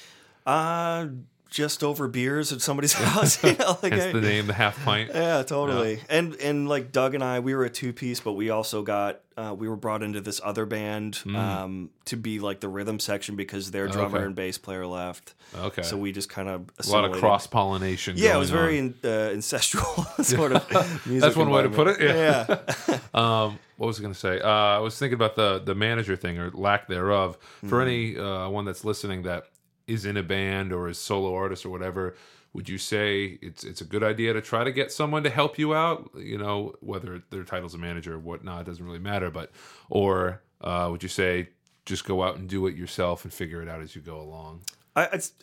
[0.46, 1.08] Uh
[1.50, 3.44] just over beers at somebody's house.
[3.44, 5.12] You know, like Hence the name, the half pint.
[5.14, 5.96] Yeah, totally.
[5.96, 6.02] Yeah.
[6.10, 9.22] And and like Doug and I, we were a two piece, but we also got
[9.38, 11.36] uh, we were brought into this other band mm.
[11.36, 14.26] um, to be like the rhythm section because their drummer okay.
[14.26, 15.36] and bass player left.
[15.56, 15.84] Okay.
[15.84, 18.18] So we just kind of a lot of cross pollination.
[18.18, 19.86] Yeah, it was very in, uh, ancestral
[20.22, 20.70] sort of
[21.06, 21.22] music.
[21.22, 22.02] That's one way to put it.
[22.02, 22.58] Yeah.
[22.88, 23.00] yeah.
[23.14, 24.42] um, what was I going to say?
[24.42, 27.38] Uh, I was thinking about the the manager thing or lack thereof.
[27.68, 27.82] For mm.
[27.84, 29.46] any uh, one that's listening that
[29.88, 32.16] is in a band or is solo artist or whatever,
[32.54, 35.58] would you say it's it's a good idea to try to get someone to help
[35.58, 36.12] you out?
[36.16, 39.30] You know, whether their title's a manager or whatnot doesn't really matter.
[39.30, 39.52] But
[39.90, 41.50] or uh, would you say
[41.86, 44.62] just go out and do it yourself and figure it out as you go along?
[44.96, 45.34] I, it's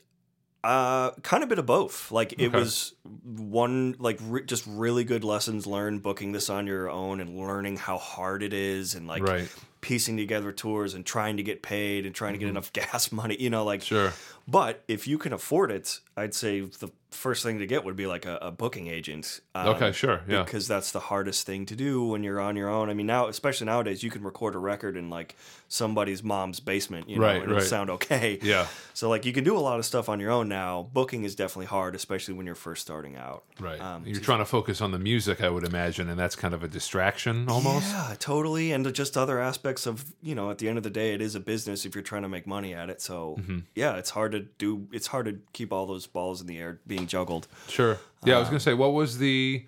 [0.65, 2.11] uh, kind of bit of both.
[2.11, 2.59] Like it okay.
[2.59, 7.39] was one like re- just really good lessons learned booking this on your own and
[7.39, 9.55] learning how hard it is and like right.
[9.85, 12.57] Piecing together tours and trying to get paid and trying to get mm-hmm.
[12.57, 13.37] enough gas money.
[13.39, 14.15] You know, like sure.
[14.49, 18.07] But if you can afford it, I'd say the first thing to get would be
[18.07, 19.41] like a, a booking agent.
[19.55, 22.69] Um, okay, sure, yeah, because that's the hardest thing to do when you're on your
[22.69, 22.91] own.
[22.91, 25.37] I mean, now especially nowadays, you can record a record in like
[25.69, 28.39] somebody's mom's basement, you know, right, and it'll sound okay.
[28.43, 28.67] Yeah.
[28.93, 30.89] So like you can do a lot of stuff on your own now.
[30.93, 33.45] Booking is definitely hard, especially when you're first starting out.
[33.59, 33.81] Right.
[33.81, 36.63] Um, you're trying to focus on the music, I would imagine, and that's kind of
[36.63, 37.91] a distraction almost.
[37.91, 41.15] Yeah, totally, and just other aspects of you know, at the end of the day,
[41.15, 43.01] it is a business if you're trying to make money at it.
[43.01, 43.61] So mm-hmm.
[43.75, 44.89] yeah, it's hard to do.
[44.93, 47.47] It's hard to keep all those balls in the air being juggled.
[47.69, 47.99] Sure.
[48.25, 49.67] Yeah, uh, I was gonna say, what was the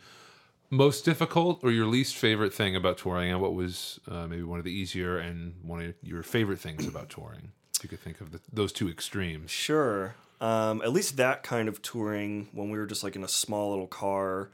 [0.70, 4.58] most difficult or your least favorite thing about touring, and what was uh, maybe one
[4.58, 7.52] of the easier and one of your favorite things about touring?
[7.76, 9.50] If you could think of the, those two extremes.
[9.50, 10.14] Sure.
[10.40, 13.70] Um, at least that kind of touring when we were just like in a small
[13.70, 14.50] little car.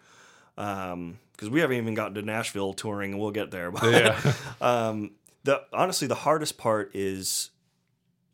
[0.54, 1.18] Because um,
[1.50, 3.70] we haven't even gotten to Nashville touring, and we'll get there.
[3.72, 4.32] But yeah.
[4.60, 5.12] um,
[5.44, 7.50] the honestly, the hardest part is,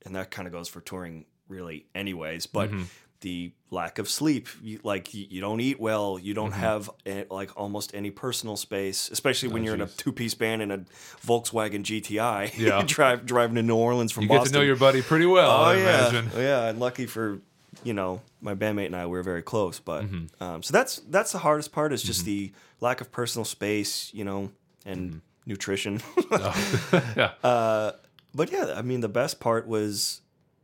[0.05, 2.47] and that kind of goes for touring really, anyways.
[2.47, 2.83] But mm-hmm
[3.21, 4.49] the lack of sleep.
[4.63, 6.19] You, like you, don't eat well.
[6.19, 6.61] You don't mm-hmm.
[6.61, 9.83] have a, like almost any personal space, especially when oh, you're geez.
[9.83, 10.79] in a two piece band in a
[11.27, 12.57] Volkswagen GTI.
[12.59, 14.25] Yeah, drive driving to New Orleans from.
[14.25, 14.45] You Boston.
[14.45, 15.51] get to know your buddy pretty well.
[15.51, 16.31] Oh I yeah, imagine.
[16.37, 16.69] yeah.
[16.69, 17.41] And lucky for
[17.85, 19.79] you know my bandmate and I, we are very close.
[19.79, 20.43] But mm-hmm.
[20.43, 22.31] um, so that's that's the hardest part is just mm-hmm.
[22.31, 24.13] the lack of personal space.
[24.13, 24.51] You know,
[24.85, 25.19] and mm-hmm.
[25.47, 26.01] nutrition.
[26.33, 27.13] oh.
[27.17, 27.33] yeah.
[27.43, 27.93] Uh,
[28.35, 30.21] but yeah, I mean, the best part was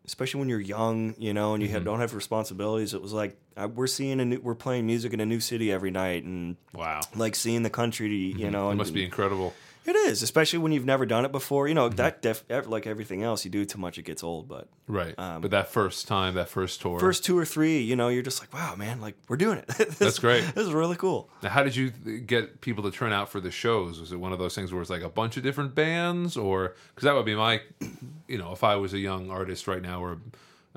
[0.06, 1.74] especially when you're young, you know, and you mm-hmm.
[1.74, 2.94] have, don't have responsibilities.
[2.94, 5.72] It was like uh, we're seeing a new, we're playing music in a new city
[5.72, 8.50] every night, and wow, like seeing the country, you mm-hmm.
[8.50, 9.54] know, it and, must be incredible.
[9.86, 11.68] It is, especially when you've never done it before.
[11.68, 14.48] You know that def, like everything else, you do too much, it gets old.
[14.48, 17.94] But right, um, but that first time, that first tour, first two or three, you
[17.94, 19.66] know, you're just like, wow, man, like we're doing it.
[19.78, 20.44] this, That's great.
[20.54, 21.28] This is really cool.
[21.42, 24.00] Now, how did you get people to turn out for the shows?
[24.00, 26.74] Was it one of those things where it's like a bunch of different bands, or
[26.94, 27.60] because that would be my,
[28.28, 30.18] you know, if I was a young artist right now, or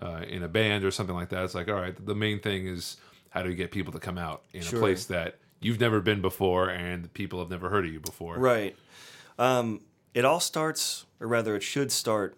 [0.01, 2.67] uh, in a band or something like that, it's like, all right, the main thing
[2.67, 2.97] is
[3.29, 4.79] how do we get people to come out in sure.
[4.79, 8.37] a place that you've never been before and people have never heard of you before.
[8.37, 8.75] Right.
[9.37, 9.81] Um,
[10.13, 12.37] it all starts, or rather, it should start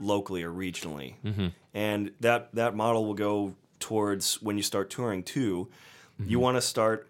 [0.00, 1.48] locally or regionally, mm-hmm.
[1.74, 5.68] and that that model will go towards when you start touring too.
[6.20, 6.30] Mm-hmm.
[6.30, 7.08] You want to start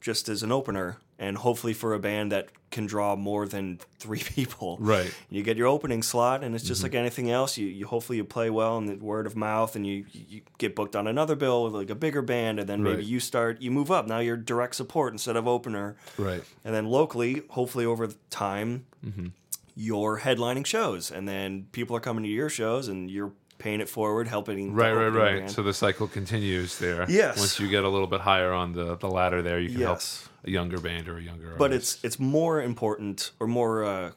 [0.00, 4.18] just as an opener and hopefully for a band that can draw more than three
[4.18, 4.76] people.
[4.80, 5.14] Right.
[5.30, 6.86] You get your opening slot, and it's just mm-hmm.
[6.86, 7.56] like anything else.
[7.56, 10.74] You, you hopefully you play well and the word of mouth, and you you get
[10.74, 13.04] booked on another bill with like a bigger band, and then maybe right.
[13.04, 14.06] you start you move up.
[14.06, 15.96] Now you're direct support instead of opener.
[16.18, 16.42] Right.
[16.64, 19.28] And then locally, hopefully over time, mm-hmm.
[19.76, 23.32] you're headlining shows, and then people are coming to your shows, and you're
[23.64, 24.74] paying it forward, helping.
[24.74, 25.38] Right, right, right.
[25.40, 25.50] band.
[25.50, 27.06] So the cycle continues there.
[27.08, 27.38] Yes.
[27.38, 29.88] Once you get a little bit higher on the, the ladder there, you can Yes.
[30.28, 31.96] help a younger band or a younger but artist.
[31.96, 33.84] it's it's more important or more.
[33.84, 34.10] Uh,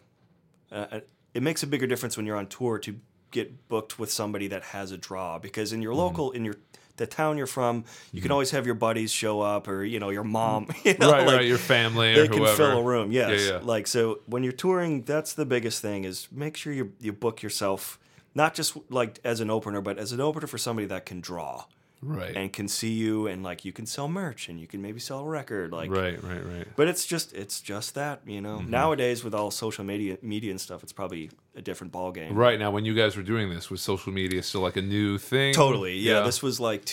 [0.71, 0.99] uh,
[1.33, 2.91] it makes a bigger difference when you're on tour to
[3.31, 6.01] get booked with somebody that has a draw because in your Mm-hmm.
[6.01, 6.55] local in your
[6.97, 10.09] the town you're from, you can always have your buddies show up or you know
[10.09, 10.67] your mom.
[10.83, 11.47] You know, right, like, right.
[11.47, 12.57] Your family they can whoever.
[12.57, 13.11] fill a room.
[13.11, 13.29] Yes.
[13.29, 13.59] Yeah, yeah.
[13.73, 17.41] Like so, when you're touring, that's the biggest thing is make sure you you book
[17.43, 17.99] yourself
[18.41, 21.65] not just like as an opener, but as an opener for somebody that can draw
[21.99, 22.35] Right.
[22.37, 25.21] and can see you and like you can sell merch and you can maybe sell
[25.21, 26.67] a record like right, right, right.
[26.75, 28.69] but it's just it's just that you know Mm-hmm.
[28.69, 32.59] nowadays with all social media media and stuff it's probably a different ball game Right
[32.59, 35.55] now, when you guys were doing this, was social media still like a new thing?
[35.55, 36.85] totally yeah, this was like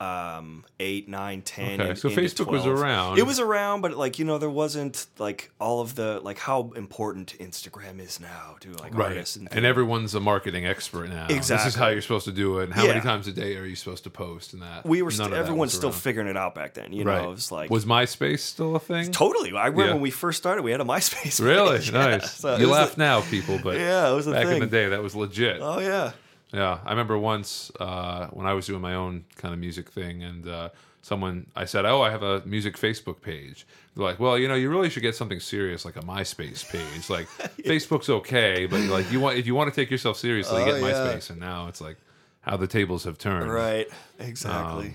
[0.00, 3.18] Um, 2008 9 10 Okay, and so Facebook was around.
[3.18, 6.72] it was around but like you know there wasn't like all of the like how
[6.74, 11.26] important instagram is now to like right, artists and, and, everyone's a marketing expert now.
[11.28, 12.64] Exactly, This is how you're supposed to do it.
[12.64, 14.54] And how many times a day are you supposed to post?
[14.54, 17.20] And that we were st- everyone's still figuring it out back then you right.
[17.22, 19.12] know it was like was MySpace still a thing?
[19.12, 19.92] totally i remember Yeah.
[19.92, 21.90] when we first started we had a myspace Really page.
[21.92, 22.32] Yeah, nice.
[22.32, 24.66] so you laugh a- now, people, but yeah it was a back thing in the
[24.66, 25.58] day, that was legit.
[25.60, 26.12] oh yeah
[26.52, 30.22] Yeah, I remember once uh, when I was doing my own kind of music thing,
[30.24, 30.68] and uh,
[31.02, 34.54] someone I said, "Oh, I have a music Facebook page." They're like, "Well, you know,
[34.56, 37.08] you really should get something serious, like a MySpace page.
[37.08, 37.28] Like
[37.62, 40.80] Facebook's okay, but like you want if you want to take yourself seriously, Oh, get
[40.80, 40.88] yeah.
[40.88, 41.96] MySpace." And now it's like
[42.40, 43.52] how the tables have turned.
[43.52, 43.86] right
[44.18, 44.94] exactly Um,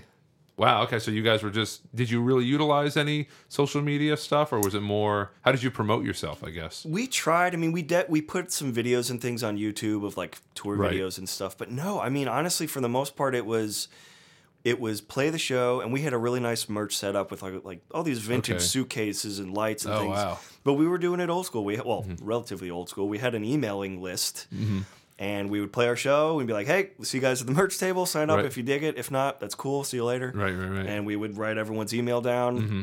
[0.58, 0.84] Wow.
[0.84, 4.60] Okay, so you guys were just did you really utilize any social media stuff, or
[4.62, 5.32] was it more?
[5.42, 6.44] How did you promote yourself?
[6.44, 6.86] I guess.
[6.86, 7.54] We tried.
[7.54, 10.76] I mean, we de- we put some videos and things on YouTube of like tour
[10.76, 10.94] Right.
[10.94, 11.58] videos and stuff.
[11.58, 13.90] But no, I mean, honestly, for the most part, it was
[14.64, 17.42] it was play the show, and we had a really nice merch set up with
[17.44, 18.64] like like all these vintage Okay.
[18.64, 20.12] suitcases and lights and Oh, things.
[20.16, 20.40] wow.
[20.64, 21.66] But we were doing it old school.
[21.66, 22.26] We well, Mm-hmm.
[22.26, 23.10] relatively old school.
[23.10, 24.48] We had an emailing list.
[25.18, 26.36] And we would play our show.
[26.36, 28.06] We'd be like, "Hey, see you guys at the merch table.
[28.06, 28.46] Sign up Right.
[28.46, 28.98] if you dig it.
[28.98, 29.84] If not, that's cool.
[29.86, 30.52] See you later." Right.
[30.54, 30.70] Right.
[30.78, 30.86] Right.
[30.86, 32.82] and we would write everyone's email down Mm-hmm.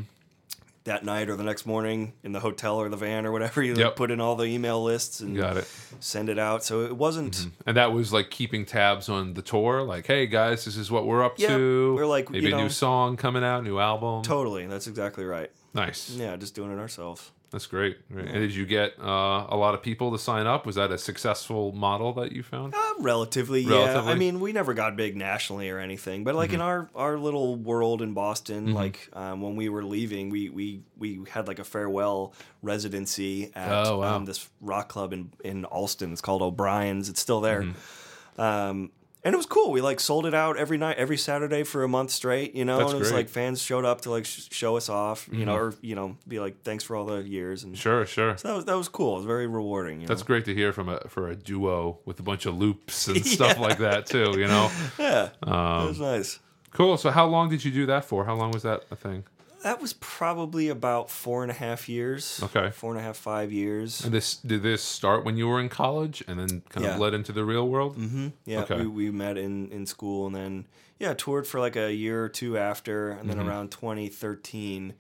[0.85, 3.62] that night or the next morning in the hotel or the van or whatever.
[3.62, 3.97] You Yep.
[3.97, 5.68] put in all the email lists and Got it.
[6.01, 6.64] send it out.
[6.64, 7.49] So it wasn't.
[7.66, 11.07] And that was like keeping tabs on the tour, like, hey guys, this is what
[11.07, 11.95] we're up Yeah, to.
[11.95, 14.23] we're like, maybe you a know- new song coming out, new album.
[14.23, 15.51] Totally, that's exactly right.
[15.75, 16.11] Nice.
[16.16, 17.31] Yeah, just doing it ourselves.
[17.53, 18.09] That's great.
[18.11, 18.25] Great.
[18.27, 20.65] And did you get uh, a lot of people to sign up?
[20.65, 22.75] Was that a successful model that you found?
[22.75, 23.71] Uh, relatively, yeah.
[23.71, 24.01] Relatively?
[24.01, 24.09] Mm-hmm.
[24.09, 27.57] I mean, we never got big nationally or anything, but like in our our little
[27.57, 31.65] world in Boston, like um, when we were leaving, we we we had like a
[31.65, 34.17] farewell residency at Oh, wow.
[34.17, 36.11] um, this rock club in in Allston.
[36.12, 37.09] It's called O'Brien's.
[37.11, 37.62] It's still there.
[37.65, 38.41] Mm-hmm.
[38.41, 38.91] Um,
[39.24, 39.70] and it was cool.
[39.70, 42.54] We like sold it out every night, every Saturday for a month straight.
[42.54, 43.18] You know, That's and it was great.
[43.18, 45.28] like fans showed up to like sh- show us off.
[45.30, 47.62] You know, or you know, be like, thanks for all the years.
[47.64, 48.35] And Sure, sure.
[48.35, 49.14] that was that was cool.
[49.14, 50.00] It was very rewarding.
[50.00, 50.26] You That's know?
[50.26, 53.58] great to hear from a for a duo with a bunch of loops and stuff
[53.58, 54.35] like that too.
[54.38, 56.38] You know, yeah, Um, it was nice.
[56.72, 56.96] cool.
[56.96, 58.24] So how long did you do that for?
[58.24, 59.24] How long was that a thing?
[59.62, 62.40] That was probably about four and a half years.
[62.42, 62.70] Okay.
[62.70, 64.05] Four and a half, five years.
[64.05, 66.94] And this did this start when you were in college and then kind Yeah.
[66.94, 67.94] of led into the real world?
[67.96, 68.77] hmm Yeah, Okay.
[68.83, 70.66] we, we met in, in school and then,
[70.98, 73.11] yeah, toured for like a year or two after.
[73.11, 73.38] And Mm-hmm.
[73.38, 74.94] then around 2013,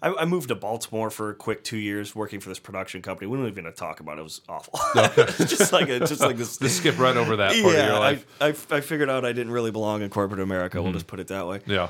[0.00, 3.26] I, I moved to Baltimore for a quick two years working for this production company.
[3.26, 4.20] We don't even have to talk about it.
[4.20, 4.80] It was awful.
[4.96, 5.26] Okay.
[5.44, 6.56] just like a, just like this.
[6.62, 8.26] Just skip right over that part of yeah, your I, life.
[8.72, 10.76] I, I figured out I didn't really belong in corporate America.
[10.78, 10.84] Mm-hmm.
[10.84, 11.60] We'll just put it that way.
[11.66, 11.88] yeah.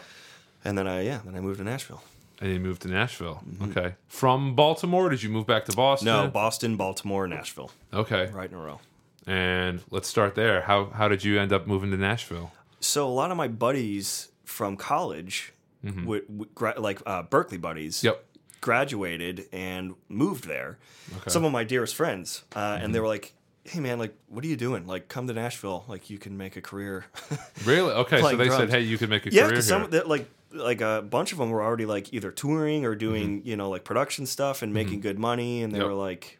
[0.65, 2.03] And then I, yeah, then I moved to Nashville.
[2.41, 3.43] And you moved to Nashville.
[3.63, 3.95] Okay.
[4.09, 6.09] From Baltimore, did you move back to Boston?
[6.09, 6.25] Mm-hmm.
[6.27, 8.27] No, Boston, Baltimore, Nashville, Okay.
[8.33, 8.81] right in a row.
[9.27, 10.63] And let's start there.
[10.63, 12.53] How how did you end up moving to Nashville?
[12.81, 17.99] So a lot of my buddies from college, would, would gra- like uh, Berklee buddies,
[17.99, 18.07] Mm-hmm.
[18.07, 18.25] Yep.
[18.63, 20.79] graduated and moved there.
[21.19, 21.31] Okay.
[21.31, 22.93] Some of my dearest friends, uh, and Mm-hmm.
[22.93, 24.87] they were like, "Hey man, like, what are you doing?
[24.87, 25.85] Like, come to Nashville.
[25.89, 27.05] Like, you can make a career."
[27.67, 27.93] Really?
[27.93, 28.21] Okay.
[28.23, 31.33] So they said, hey, you can make a yeah, career that like like a bunch
[31.33, 34.73] of them were already like either touring or doing you know like production stuff and
[34.75, 35.89] making good money, and they Mm-hmm.
[35.89, 35.97] Yep.
[35.97, 36.37] were like.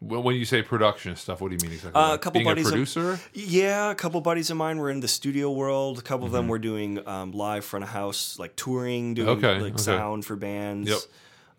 [0.00, 2.00] When when you say production stuff, what do you mean exactly?
[2.00, 3.18] Uh, a couple being buddies a of- producer.
[3.32, 5.98] Yeah, a couple buddies of mine were in the studio world.
[5.98, 6.36] A couple of Mm-hmm.
[6.36, 9.82] them were doing um, live front of house, like touring, doing Okay, like okay.
[9.82, 10.90] sound for bands.
[10.90, 10.98] Yep.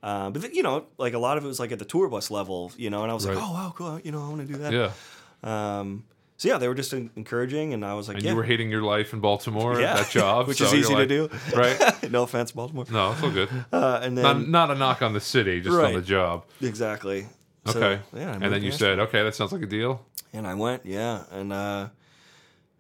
[0.04, 2.08] Uh, but th- you know, like a lot of it was like at the tour
[2.10, 4.42] bus level, you know, and I was like, oh wow, cool, you know, I want
[4.48, 4.72] to do that.
[4.72, 4.92] Yeah.
[5.80, 6.04] Um,
[6.38, 8.70] so yeah, they were just encouraging, and I was like, And yeah, you were hating
[8.70, 12.12] your life in Baltimore, yeah, that job, which so is easy like- to do, right?
[12.12, 12.86] no offense, Baltimore.
[12.92, 13.50] No, it's all good.
[13.72, 16.46] Uh, and then Not, not a knock on the city, just on the job.
[16.62, 17.26] exactly.
[17.66, 18.02] So, Okay.
[18.16, 20.06] yeah, and then you said, okay, that sounds like a deal.
[20.32, 21.88] and I went, yeah, and uh,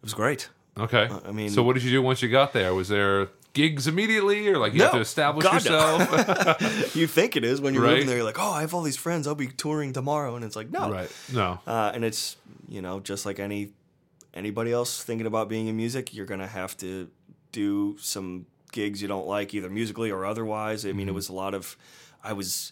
[0.01, 0.49] it was great.
[0.77, 1.09] Okay.
[1.25, 2.73] I mean- so what did you do once you got there?
[2.73, 5.97] Was there gigs immediately, or like you have to establish God, no.
[5.97, 6.95] yourself?
[6.95, 7.93] You think it is when you're Right.
[7.93, 8.17] living there.
[8.17, 9.27] You're like, oh, I have all these friends.
[9.27, 11.11] I'll be touring tomorrow, and it's like, no, right.
[11.33, 11.59] No.
[11.67, 12.37] uh, and it's
[12.69, 13.71] you know just like any
[14.33, 17.09] anybody else thinking about being in music, you're gonna have to
[17.51, 20.85] do some gigs you don't like, either musically or otherwise.
[20.85, 21.09] I mean, Mm-hmm.
[21.09, 21.75] it was a lot of,
[22.23, 22.71] I was.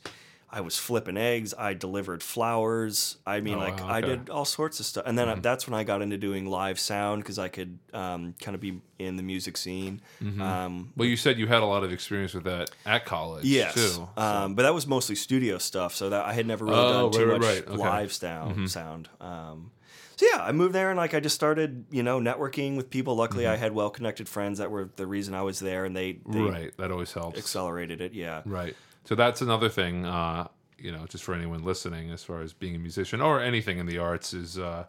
[0.56, 1.54] I was flipping eggs.
[1.54, 3.18] I delivered flowers.
[3.28, 5.04] I mean, Oh, like wow, I did all sorts of stuff.
[5.06, 8.36] And then I, that's when I got into doing live sound because I could um,
[8.40, 10.00] kind of be in the music scene.
[10.24, 10.42] Mm-hmm.
[10.42, 13.74] Um, Well, you said you had a lot of experience with that at college, Yes,
[13.74, 14.08] too.
[14.16, 15.94] um, but that was mostly studio stuff.
[15.94, 17.62] So that I had never really Oh, done too right, much right.
[17.64, 17.72] Okay.
[17.72, 17.80] Mm-hmm.
[17.82, 18.70] live sound.
[18.72, 19.10] Sound.
[19.20, 19.72] Um,
[20.16, 23.16] so yeah, I moved there and like I just started, you know, networking with people.
[23.18, 26.14] Luckily, I had well connected friends that were the reason I was there, and they,
[26.14, 26.48] they Mm-hmm.
[26.50, 27.38] right, that always helps.
[27.38, 28.14] accelerated it.
[28.14, 28.42] Yeah.
[28.46, 28.74] Right.
[29.06, 30.48] So that's another thing, uh,
[30.78, 33.86] you know, just for anyone listening, as far as being a musician or anything in
[33.86, 34.86] the arts, is uh,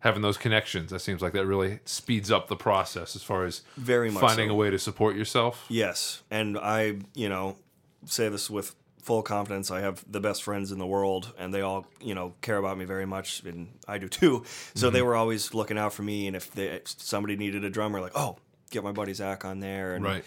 [0.00, 0.90] having those connections.
[0.90, 4.48] That seems like that really speeds up the process as far as Very much finding
[4.48, 4.54] so.
[4.54, 5.66] a way to support yourself.
[5.68, 7.56] Yes, and I, you know,
[8.06, 9.70] say this with full confidence.
[9.70, 12.78] I have the best friends in the world, and they all, you know, care about
[12.78, 14.44] me very much, and I do too.
[14.74, 14.94] So Mm-hmm.
[14.94, 18.00] they were always looking out for me, and if, they, if somebody needed a drummer,
[18.00, 18.36] like, oh,
[18.70, 20.24] get my buddy Zack on there, and Right.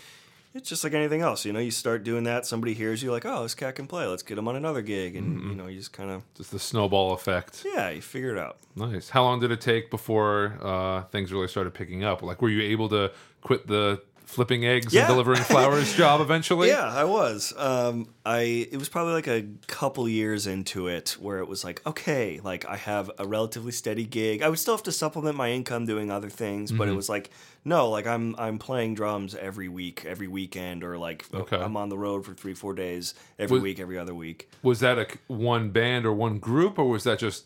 [0.53, 1.45] It's just like anything else.
[1.45, 4.05] You know, you start doing that, somebody hears you, like, oh, this cat can play.
[4.05, 5.49] Let's get him on another gig, and Mm-hmm.
[5.49, 7.63] you know, you just kind of, Just the snowball effect.
[7.73, 8.57] yeah, you figure it out.
[8.75, 9.09] Nice.
[9.09, 12.21] How long did it take before uh, things really started picking up?
[12.21, 15.01] Like, were you able to quit the flipping eggs Yeah.
[15.01, 16.69] and delivering flowers job eventually?
[16.69, 17.53] Yeah, I was.
[17.57, 21.85] Um, I it was probably like a couple years into it where it was like,
[21.85, 24.41] okay, like I have a relatively steady gig.
[24.41, 27.29] I would still have to supplement my income doing other things, but it was like,
[27.65, 31.57] no, like I'm I'm playing drums every week, every weekend, or like Okay.
[31.57, 34.49] I'm on the road for three, four days every Was- week, every other week.
[34.63, 37.45] Was that a one band or one group, or was that just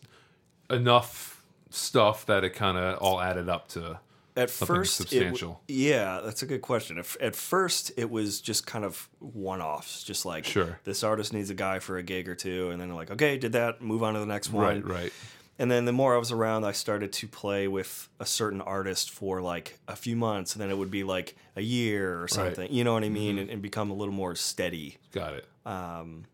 [0.69, 3.99] enough stuff that it kind of all added up to?
[4.37, 6.97] At Something first, it w- yeah, that's a good question.
[6.97, 10.77] At, at first, it was just kind of one-offs, just like Sure.
[10.83, 13.37] this artist needs a guy for a gig or two, and then they're like, okay,
[13.37, 14.81] did that, move on to the next one.
[14.81, 15.13] Right, right.
[15.57, 19.09] And then the more I was around, I started to play with a certain artist
[19.09, 22.69] for like a few months, and then it would be like a year or something.
[22.73, 23.35] You know what I mean?
[23.35, 23.39] Mm-hmm.
[23.43, 24.97] And, and become a little more steady.
[25.13, 25.47] Got it.
[25.65, 26.25] Um,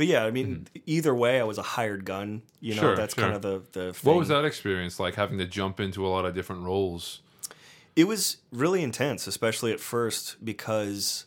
[0.00, 2.40] But yeah, I mean, either way, I was a hired gun.
[2.58, 2.86] You know, Mm-hmm.
[2.88, 3.24] Sure, that's sure.
[3.24, 3.98] kind of the the.
[4.02, 7.20] What was that experience like having to jump into a lot of different roles?
[7.94, 11.26] It was really intense, especially at first, because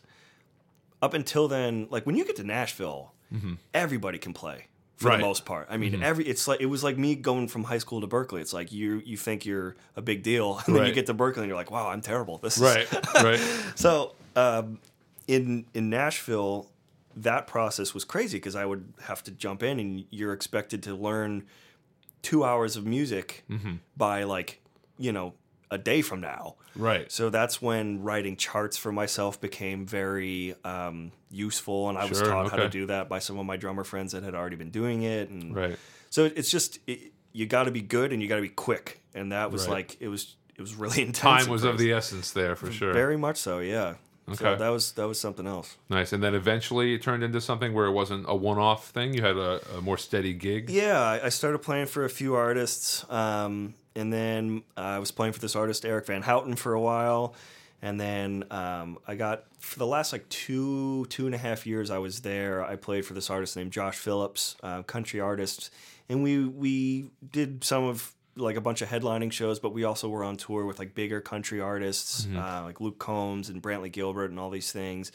[1.03, 3.13] up until then, like when you get to Nashville,
[3.75, 4.65] everybody can play
[4.95, 5.07] for Mm-hmm.
[5.07, 5.13] Right.
[5.13, 5.21] Mm-hmm.
[5.21, 5.67] the most part.
[5.69, 8.41] I mean, every it's like it was like me going from high school to Berklee.
[8.41, 11.37] It's like you you think you're a big deal, and then you get to Berklee
[11.37, 12.39] and you're like, wow, I'm terrible.
[12.39, 12.91] This is Right,
[13.23, 13.39] right.
[13.75, 14.79] So um,
[15.27, 16.71] in in Nashville,
[17.15, 20.95] that process was crazy because I would have to jump in, and you're expected to
[20.95, 21.45] learn
[22.21, 23.73] two hours of music Mm-hmm.
[23.97, 24.61] by like
[24.97, 25.33] you know
[25.71, 26.55] a day from now.
[26.75, 27.11] Right.
[27.11, 32.27] So that's when writing charts for myself became very um, useful, and I was Sure,
[32.27, 34.69] taught how to do that by some of my drummer friends that had already been
[34.71, 35.29] doing it.
[35.29, 35.77] And Right.
[36.09, 39.01] so it's just it, you got to be good and you got to be quick,
[39.15, 39.73] and that was Right.
[39.73, 41.43] like it was it was really intense.
[41.43, 42.93] Time was of the essence there for sure.
[42.93, 43.95] very much so, yeah.
[44.31, 44.57] So Okay.
[44.57, 45.75] that was that was something else.
[45.89, 46.13] nice.
[46.13, 49.13] And then eventually it turned into something where it wasn't a one off thing.
[49.13, 50.69] You had a, a more steady gig.
[50.69, 55.33] Yeah, I, I started playing for a few artists, um, and then I was playing
[55.33, 57.35] for this artist Eric Van Houten for a while,
[57.81, 61.89] and then um, I got for the last like two two and a half years
[61.91, 62.63] I was there.
[62.63, 65.69] I played for this artist named Josh Phillips, uh, country artist,
[66.07, 70.09] and we we did some of like a bunch of headlining shows, but we also
[70.09, 74.31] were on tour with like bigger country artists uh, like Luke Combs and Brantley Gilbert
[74.31, 75.11] and all these things,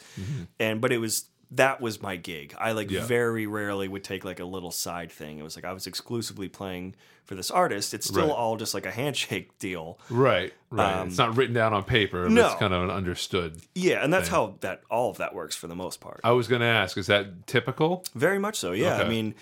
[0.59, 1.25] and but it was.
[1.53, 2.53] That was my gig.
[2.59, 3.03] I like Yeah.
[3.07, 5.39] very rarely would take like a little side thing.
[5.39, 6.93] It was like I was exclusively playing
[7.25, 7.95] for this artist.
[7.95, 8.31] It's still Right.
[8.35, 9.97] all just like a handshake deal.
[10.11, 10.53] Right.
[10.69, 11.07] Right.
[11.07, 12.27] it's not written down on paper.
[12.27, 12.45] Um, no.
[12.45, 13.61] It's kind of an understood.
[13.73, 16.19] Yeah, and that's how that all of that works for the most part.
[16.23, 18.05] I was going to ask, is that typical?
[18.13, 18.71] Very much so.
[18.73, 19.33] Yeah, I mean,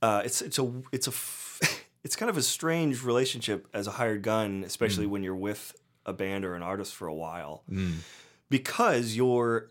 [0.00, 1.12] uh, it's it's a it's a
[2.04, 4.66] it's kind of a strange relationship as a hired gun, Mm.
[4.66, 5.74] especially when you're with
[6.06, 7.64] a band or an artist for a while,
[8.50, 9.70] because you're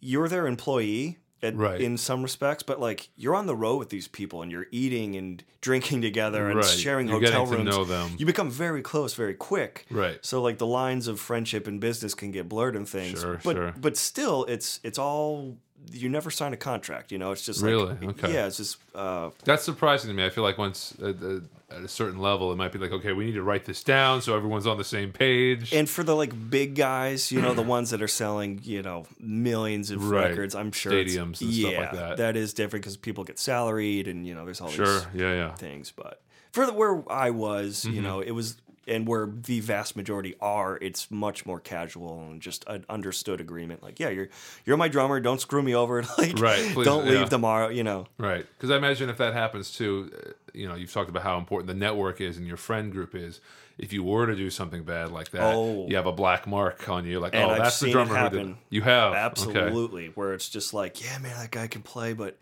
[0.00, 1.18] you're their employee.
[1.44, 1.80] At, Right.
[1.80, 5.16] In some respects, but like you're on the road with these people and you're eating
[5.16, 6.64] and drinking together and Right.
[6.64, 7.64] sharing You're hotel rooms.
[7.68, 8.14] know them.
[8.16, 9.84] You become very close very quick.
[9.90, 10.24] Right.
[10.24, 13.18] So like the lines of friendship and business can get blurred and things.
[13.22, 13.74] Sure, but sure.
[13.76, 15.58] but still it's it's all
[15.90, 17.32] you never sign a contract, you know.
[17.32, 17.94] It's just Really?
[17.94, 18.32] like Okay.
[18.34, 20.24] yeah, it's just uh, That's surprising to me.
[20.24, 23.12] I feel like once at, at at a certain level, it might be like, okay,
[23.14, 25.72] we need to write this down so everyone's on the same page.
[25.72, 29.06] and for the like big guys, you know, the ones that are selling, you know,
[29.18, 30.28] millions of Right.
[30.28, 32.16] records, I'm sure Stadiums and stuff yeah, like that.
[32.18, 34.84] That is different because people get salaried and you know, there's all sure.
[35.00, 35.32] these Yeah.
[35.32, 35.54] Yeah.
[35.54, 35.90] things.
[35.96, 36.20] But
[36.52, 37.94] for the, where I was, Mm-hmm.
[37.96, 38.58] you know, it was
[38.88, 43.82] and where the vast majority are, it's much more casual and just an understood agreement.
[43.82, 44.28] Like, yeah, you're
[44.64, 45.20] you're my drummer.
[45.20, 46.02] Don't screw me over.
[46.18, 47.24] Like, Right, please, don't leave yeah.
[47.26, 47.68] tomorrow.
[47.68, 48.06] You know.
[48.18, 48.44] Right.
[48.56, 51.68] Because I imagine if that happens too, uh, you know you've talked about how important
[51.68, 53.40] the network is and your friend group is.
[53.78, 55.86] If you were to do something bad like that, Oh.
[55.88, 57.18] you have a black mark on you.
[57.18, 58.48] Like, And oh, I've that's the drummer who did.
[58.50, 58.56] it.
[58.68, 59.18] You have Okay.
[59.18, 62.36] Absolutely, where it's just like, yeah, man, that guy can play, but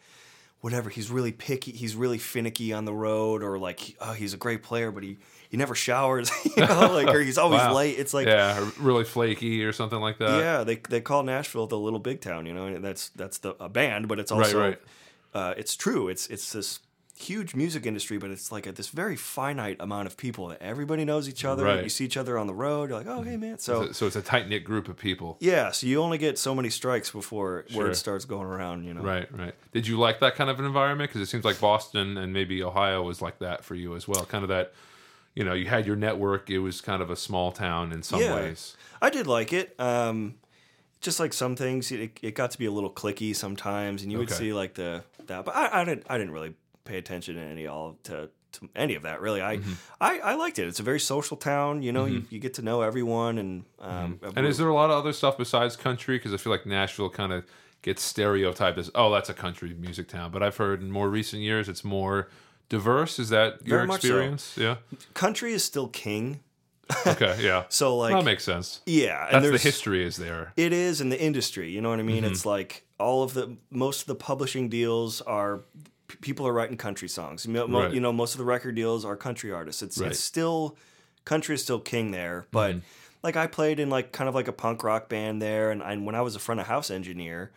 [0.60, 0.90] whatever.
[0.90, 1.70] He's really picky.
[1.70, 5.18] He's really finicky on the road, or like, oh, he's a great player, but he
[5.50, 7.74] he never showers, you know, like, or he's always Wow.
[7.74, 7.98] late.
[7.98, 8.70] It's like, yeah.
[8.78, 10.38] really flaky or something like that.
[10.38, 13.54] Yeah, they they call Nashville the little big town, you know, and that's that's the
[13.62, 14.78] a band, but it's also, right.
[15.34, 16.08] Uh, it's true.
[16.08, 16.80] It's it's this
[17.16, 21.04] huge music industry, but it's like a, this very finite amount of people that everybody
[21.04, 21.64] knows each other.
[21.64, 21.82] Right.
[21.84, 22.88] You see each other on the road.
[22.88, 23.58] You're like, oh, hey, man.
[23.58, 23.86] So.
[23.88, 25.36] So, so it's a tight knit group of people.
[25.38, 27.84] Yeah, so you only get so many strikes before Sure.
[27.84, 29.02] word starts going around, you know.
[29.02, 29.54] Right, right.
[29.72, 31.10] Did you like that kind of an environment?
[31.10, 34.24] Because it seems like Boston and maybe Ohio was like that for you as well.
[34.24, 34.72] Kind of that,
[35.34, 36.50] you know, you had your network.
[36.50, 38.34] It was kind of a small town in some Yeah.
[38.34, 38.76] ways.
[39.00, 39.74] I did like it.
[39.80, 40.34] Um,
[41.00, 44.18] just like some things, it, it got to be a little clicky sometimes, and you
[44.18, 44.38] would Okay.
[44.38, 45.44] see like the that.
[45.44, 46.04] But I, I didn't.
[46.10, 46.54] I didn't really
[46.84, 49.20] pay attention to any all to, to any of that.
[49.22, 49.72] Really, I, Mm-hmm.
[50.00, 50.66] I I liked it.
[50.68, 51.82] It's a very social town.
[51.82, 54.36] You know, you, you get to know everyone, and um, Mm-hmm.
[54.38, 56.18] And is there a lot of other stuff besides country?
[56.18, 57.46] Because I feel like Nashville kind of
[57.82, 60.30] gets stereotyped as, oh, that's a country music town.
[60.30, 62.28] But I've heard in more recent years it's more
[62.70, 63.18] diverse.
[63.18, 64.06] Is that your Very much so.
[64.08, 64.56] experience?
[64.56, 64.76] Yeah.
[65.12, 66.40] country is still king.
[67.06, 67.36] Okay.
[67.40, 67.64] Yeah.
[67.68, 68.80] So like, that makes sense.
[68.84, 70.52] yeah, and That's the history is there.
[70.56, 71.70] It is in the industry.
[71.70, 72.24] You know what I mean?
[72.24, 72.32] Mm-hmm.
[72.32, 75.60] It's like all of the most of the publishing deals are
[76.20, 77.46] people are writing country songs.
[77.46, 77.92] You know, mo- Right.
[77.94, 79.82] you know, most of the record deals are country artists.
[79.82, 80.06] It's Right.
[80.06, 80.10] Mm-hmm.
[80.10, 80.76] it's still
[81.24, 82.76] country is still king there, but
[83.22, 85.96] like I played in like kind of like a punk rock band there, and I,
[85.96, 87.52] when I was a front of house engineer,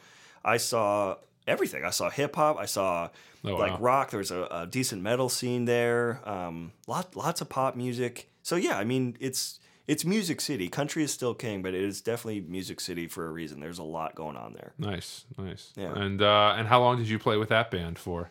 [0.45, 1.15] I saw
[1.47, 1.83] everything.
[1.83, 2.57] I saw hip hop.
[2.59, 3.09] I saw
[3.45, 3.79] Oh, like wow.
[3.79, 4.09] rock.
[4.11, 6.21] There was a, a decent metal scene there.
[6.27, 8.29] Um, lot lots of pop music.
[8.41, 10.69] So yeah, I mean it's it's Music City.
[10.69, 13.59] Country is still king, but it is definitely Music City for a reason.
[13.59, 14.73] There's a lot going on there.
[14.77, 15.73] Nice, nice.
[15.75, 15.93] Yeah.
[15.93, 18.29] And uh, and how long did you play with that band for?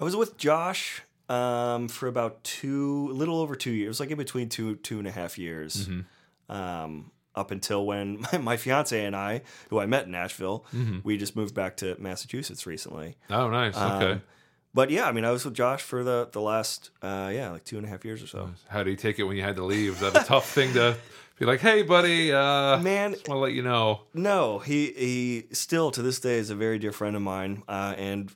[0.00, 4.16] I was with Josh um, for about two, a little over two years, like in
[4.16, 5.88] between two two and a half years.
[5.88, 6.52] Mm-hmm.
[6.56, 11.00] Um, up until when my, my fiance and I, who I met in Nashville, Mm-hmm.
[11.04, 13.16] we just moved back to Massachusetts recently.
[13.30, 13.76] Oh, nice.
[13.76, 14.20] Okay.
[14.74, 17.64] But yeah, I mean, I was with Josh for the the last uh, yeah, like
[17.64, 18.50] two and a half years or so.
[18.68, 20.00] How did you take it when you had to leave?
[20.00, 20.96] Was that a tough thing to
[21.38, 24.02] be like, hey, buddy, uh, Man, just want to let you know?
[24.14, 27.94] No, he he still to this day is a very dear friend of mine, uh,
[27.96, 28.30] and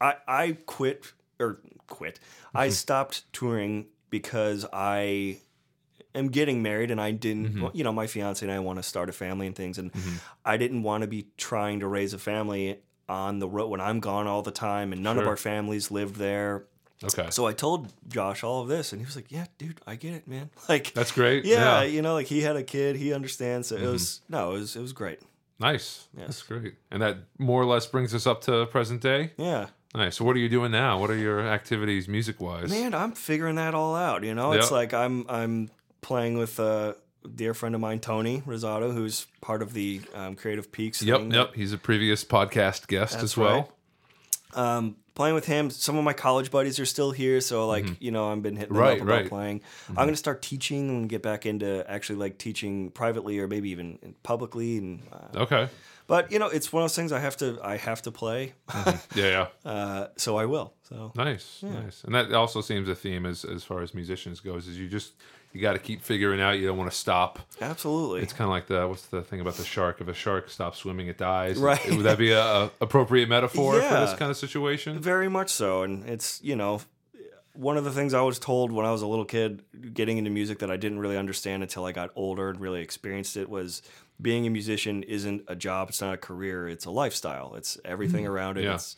[0.00, 2.18] I I quit or quit.
[2.54, 5.38] I stopped touring because I
[6.16, 7.60] am getting married, and I didn't.
[7.62, 9.92] well, You know, my fiance and I want to start a family and things, and
[10.44, 14.00] I didn't want to be trying to raise a family on the road when I'm
[14.00, 16.64] gone all the time, and none of our families lived there.
[17.02, 17.28] Okay.
[17.30, 20.12] So I told Josh all of this, and he was like, "Yeah, dude, I get
[20.14, 20.50] it, man.
[20.68, 21.44] Like, That's great.
[21.46, 21.82] yeah, Yeah.
[21.86, 21.94] Mm-hmm.
[21.94, 23.68] you know, like he had a kid, he understands.
[23.68, 25.18] So it was no, it was it was great.
[25.58, 26.08] Nice.
[26.14, 26.74] That's great.
[26.90, 29.32] And that more or less brings us up to present day.
[29.36, 29.66] Yeah.
[29.94, 30.16] Nice.
[30.16, 30.98] So what are you doing now?
[31.00, 32.70] What are your activities music wise?
[32.70, 34.22] Man, I'm figuring that all out.
[34.22, 35.70] You know, it's like I'm I'm
[36.02, 36.96] playing with a
[37.34, 41.02] dear friend of mine, Tony Rosado, who's part of the um, Creative Peaks.
[41.02, 41.30] Yep, thing.
[41.32, 41.54] yep.
[41.54, 43.54] He's a previous podcast guest That's as well.
[44.54, 44.76] right.
[44.76, 45.70] Um, playing with him.
[45.70, 48.74] Some of my college buddies are still here, so like you know, I've been hitting
[48.74, 48.82] Mm-hmm.
[48.82, 49.20] Right, up about right.
[49.24, 49.28] Mm-hmm.
[49.28, 49.60] playing.
[49.90, 54.14] I'm gonna start teaching and get back into actually like teaching privately or maybe even
[54.24, 54.78] publicly.
[54.78, 55.68] And uh, Okay.
[56.08, 58.54] but you know, it's one of those things I have to I have to play,
[58.74, 59.46] Yeah, yeah.
[59.70, 60.74] uh, so I will.
[60.88, 62.02] So Nice, nice.
[62.02, 64.66] And that also seems a theme as as far as musicians goes.
[64.66, 65.12] Is you just
[65.52, 66.58] you got to keep figuring out.
[66.58, 67.38] You don't want to stop.
[67.60, 68.22] absolutely.
[68.22, 70.00] It's kind of like the what's the thing about the shark?
[70.00, 71.58] If a shark stops swimming, it dies.
[71.58, 71.84] Right.
[71.90, 74.98] Would that be a, a appropriate metaphor for this kind of situation?
[75.00, 76.80] Very much so, and it's you know
[77.52, 80.30] one of the things I was told when I was a little kid, getting into
[80.30, 83.82] music that I didn't really understand until I got older and really experienced it was
[84.22, 87.54] being a musician isn't a job, it's not a career, it's a lifestyle.
[87.56, 88.64] It's everything around it.
[88.64, 88.74] Yeah.
[88.74, 88.94] It's,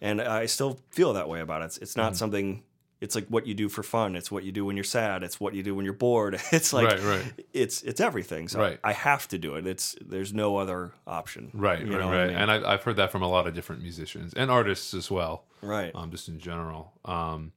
[0.00, 1.66] and I still feel that way about it.
[1.66, 2.16] It's, it's not Mm.
[2.16, 2.62] something.
[3.06, 4.16] It's like what you do for fun.
[4.16, 5.22] It's what you do when you're sad.
[5.22, 6.34] It's what you do when you're bored.
[6.52, 7.24] It's like Right, right.
[7.52, 8.48] it's it's everything.
[8.48, 8.78] So Right.
[8.82, 9.66] I have to do it.
[9.66, 11.50] It's there's no other option.
[11.54, 12.26] Right, right, what I right.
[12.28, 12.36] mean?
[12.36, 15.44] And I, I've heard that from a lot of different musicians and artists as well.
[15.62, 15.92] Right.
[15.94, 16.92] um, just in general.
[17.04, 17.52] Um,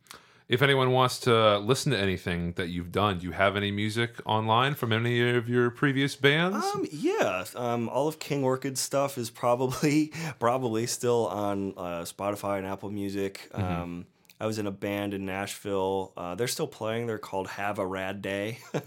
[0.47, 4.11] if anyone wants to listen to anything that you've done, do you have any music
[4.25, 6.65] online from any of your previous bands?
[6.73, 12.57] Um, yeah, um, all of King Orchid's stuff is probably probably still on uh, Spotify
[12.57, 13.47] and Apple Music.
[13.53, 13.81] Mm-hmm.
[13.81, 14.05] Um,
[14.41, 16.13] I was in a band in Nashville.
[16.15, 17.07] Uh, they're still playing.
[17.07, 18.59] They're called Have a Rad Day.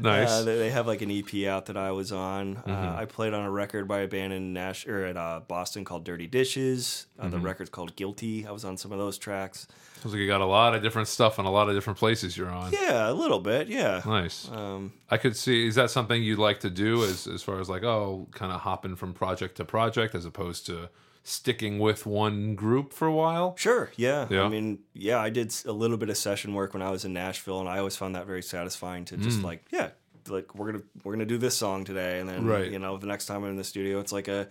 [0.00, 0.30] Nice.
[0.30, 0.40] Mm-hmm.
[0.40, 2.56] Uh, they, they have like an EP out that I was on.
[2.58, 5.84] Uh, I played on a record by a band in Nash or in uh, Boston
[5.84, 7.06] called Dirty Dishes.
[7.18, 7.30] Uh, Mm-hmm.
[7.32, 8.46] The record's called Guilty.
[8.46, 9.66] I was on some of those tracks.
[10.00, 12.36] Sounds like you got a lot of different stuff and a lot of different places
[12.36, 12.70] you're on.
[12.72, 13.66] Yeah, a little bit.
[13.68, 14.02] Yeah.
[14.06, 14.48] Nice.
[14.52, 15.66] Um, I could see.
[15.66, 18.60] Is that something you'd like to do, as as far as like, oh, kind of
[18.60, 20.88] hopping from project to project, as opposed to
[21.28, 23.54] sticking with one group for a while.
[23.56, 23.90] Sure.
[23.96, 24.26] Yeah.
[24.30, 24.44] Yeah.
[24.44, 27.12] I mean, yeah, I did a little bit of session work when I was in
[27.12, 29.22] Nashville, and I always found that very satisfying to Mm.
[29.22, 29.90] just like, yeah,
[30.28, 32.70] like we're gonna we're gonna do this song today, and then Right.
[32.70, 34.48] you know the next time I'm in the studio, it's like a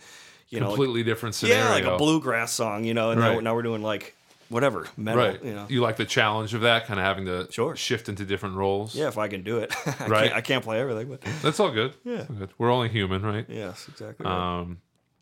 [0.50, 1.64] you know like- Completely different scenario.
[1.66, 3.44] yeah like a bluegrass song, you know, and now, Right.
[3.44, 4.14] now we're doing like
[4.50, 5.44] whatever metal, Right.
[5.44, 5.66] you know.
[5.70, 7.76] You like the challenge of that, kind of having to Sure.
[7.76, 8.96] shift into different roles.
[8.96, 10.24] Yeah, if I can do it, I Right.
[10.30, 11.94] Can't, I can't play everything, but That's all good.
[12.06, 12.26] Yeah.
[12.30, 12.50] All good.
[12.58, 13.46] We're only human, right?
[13.50, 14.26] yes, exactly.
[14.26, 14.60] right.
[14.60, 14.78] Um,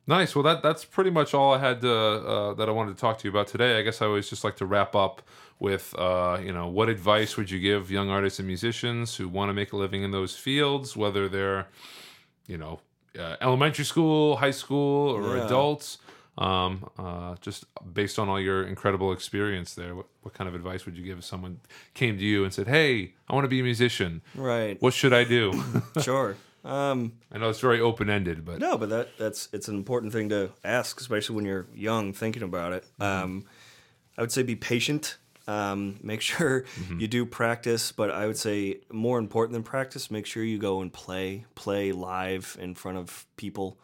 [0.07, 0.35] nice.
[0.35, 3.17] Well, that that's pretty much all I had to, uh, that I wanted to talk
[3.19, 3.77] to you about today.
[3.79, 5.21] I guess I always just like to wrap up
[5.59, 9.49] with, uh, you know, what advice would you give young artists and musicians who want
[9.49, 11.67] to make a living in those fields, whether they're,
[12.47, 12.79] you know,
[13.17, 15.45] uh, elementary school, high school, or Yeah.
[15.45, 15.97] adults?
[16.37, 20.85] Um, uh, just based on all your incredible experience there, what, what kind of advice
[20.85, 21.61] would you give if someone
[21.93, 24.21] came to you and said, "Hey, I want to be a musician.
[24.35, 24.75] right.
[24.81, 25.53] What should I do?"
[26.01, 26.35] sure.
[26.65, 30.11] Um, I know it's very open ended, but No, but that that's it's an important
[30.13, 32.85] thing to ask, especially when you're young, thinking about it.
[32.99, 33.45] Um,
[34.17, 35.17] I would say be patient.
[35.47, 36.65] Um, make sure
[36.97, 40.81] you do practice, but I would say more important than practice, make sure you go
[40.81, 43.77] and play, play live in front of people.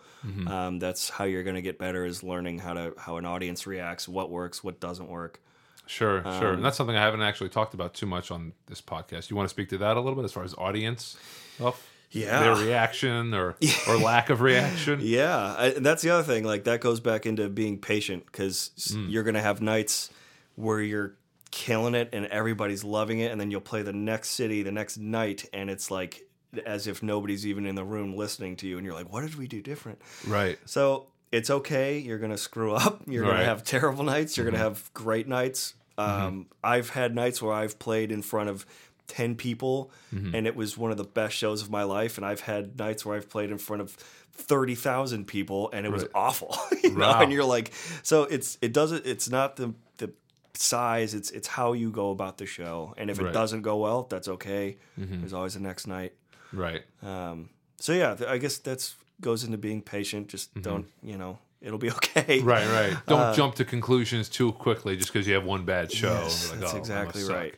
[0.47, 3.65] Um, that's how you're going to get better is learning how to how an audience
[3.67, 5.39] reacts, what works, what doesn't work.
[5.87, 6.47] Sure, sure.
[6.49, 9.29] Um, And that's something I haven't actually talked about too much on this podcast.
[9.29, 11.17] You want to speak to that a little bit as far as audience
[11.55, 11.90] stuff?
[12.11, 12.41] Yeah.
[12.41, 13.55] Their reaction or
[13.87, 14.99] or lack of reaction?
[15.01, 16.43] Yeah, I, and that's the other thing.
[16.43, 19.09] Like that goes back into being patient because mm.
[19.09, 20.09] you're gonna have nights
[20.55, 21.15] where you're
[21.51, 24.97] killing it and everybody's loving it, and then you'll play the next city the next
[24.97, 26.27] night, and it's like
[26.65, 29.35] as if nobody's even in the room listening to you, and you're like, "What did
[29.35, 30.59] we do different?" Right.
[30.65, 31.97] So it's okay.
[31.97, 33.03] You're gonna screw up.
[33.07, 33.31] You're Right.
[33.31, 34.35] gonna have terrible nights.
[34.35, 34.63] You're gonna mm-hmm.
[34.65, 35.75] have great nights.
[35.97, 36.25] Mm-hmm.
[36.25, 38.65] Um, I've had nights where I've played in front of
[39.07, 42.17] ten people, and it was one of the best shows of my life.
[42.17, 43.91] And I've had nights where I've played in front of
[44.33, 46.55] thirty thousand people, and it was awful.
[46.83, 47.11] you know?
[47.11, 47.71] And you're like,
[48.03, 49.05] so it's it doesn't.
[49.05, 50.11] It's not the the
[50.53, 51.13] size.
[51.13, 52.93] It's it's how you go about the show.
[52.97, 53.27] And if Right.
[53.29, 54.77] it doesn't go well, that's okay.
[54.97, 56.13] There's always the next night.
[56.53, 56.83] Right.
[57.01, 57.49] Um,
[57.79, 60.27] so yeah, th- I guess that's goes into being patient.
[60.27, 62.39] Just don't, you know, it'll be okay.
[62.39, 62.47] Mm-hmm.
[62.47, 62.97] Right, right.
[63.07, 66.11] Don't Uh, jump to conclusions too quickly just because you have one bad show.
[66.23, 67.55] Yes, like, that's "Oh, exactly right.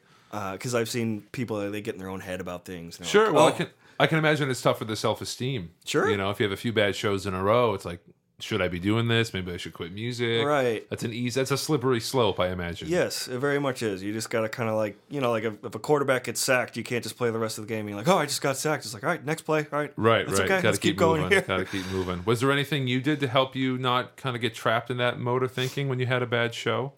[0.53, 2.99] Because I've seen people they get in their own head about things.
[3.03, 3.25] Sure.
[3.27, 3.67] like, Well, "Oh, I can
[3.99, 5.69] I can imagine it's tough for the self esteem.
[5.85, 6.09] Sure.
[6.09, 7.99] You know, if you have a few bad shows in a row, it's like,
[8.39, 9.31] should I be doing this?
[9.33, 10.43] Maybe I should quit music.
[10.43, 10.89] Right.
[10.89, 11.39] That's an easy.
[11.39, 12.89] That's a slippery slope, I imagine.
[12.89, 14.01] Yes, it very much is.
[14.01, 16.41] You just got to kind of like, you know, like if, if a quarterback gets
[16.41, 17.87] sacked, you can't just play the rest of the game.
[17.87, 18.83] You're like, oh, I just got sacked.
[18.85, 19.67] It's like, all right, next play.
[19.71, 19.93] All right.
[19.95, 20.45] Right, That's right.
[20.45, 20.55] okay.
[20.57, 21.37] Gotta Let's keep, keep going moving.
[21.37, 21.41] here.
[21.47, 22.25] Gotta keep moving.
[22.25, 25.19] Was there anything you did to help you not kind of get trapped in that
[25.19, 26.91] mode of thinking when you had a bad show?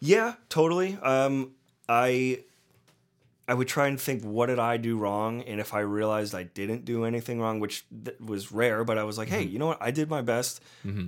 [0.00, 0.98] Yeah, totally.
[1.02, 1.52] Um,
[1.88, 2.40] I
[3.48, 6.42] I would try and think what did I do wrong, and if I realized I
[6.44, 9.52] didn't do anything wrong, which th- was rare, but I was like, hey, Mm-hmm.
[9.52, 9.78] you know what?
[9.80, 10.60] I did my best.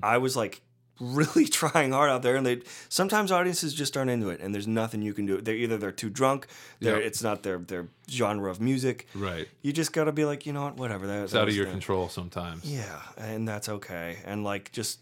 [0.02, 0.62] I was like
[1.00, 4.66] really trying hard out there, and they sometimes audiences just aren't into it, and there's
[4.66, 5.40] nothing you can do.
[5.40, 6.46] They're either they're too drunk,
[6.80, 7.06] they're, Yeah.
[7.06, 9.06] it's not their their genre of music.
[9.14, 9.46] Right.
[9.62, 10.76] You just got to be like, you know what?
[10.76, 11.06] Whatever.
[11.06, 12.64] That, It's that out of your control sometimes.
[12.64, 14.18] Yeah, and that's okay.
[14.24, 15.00] And like just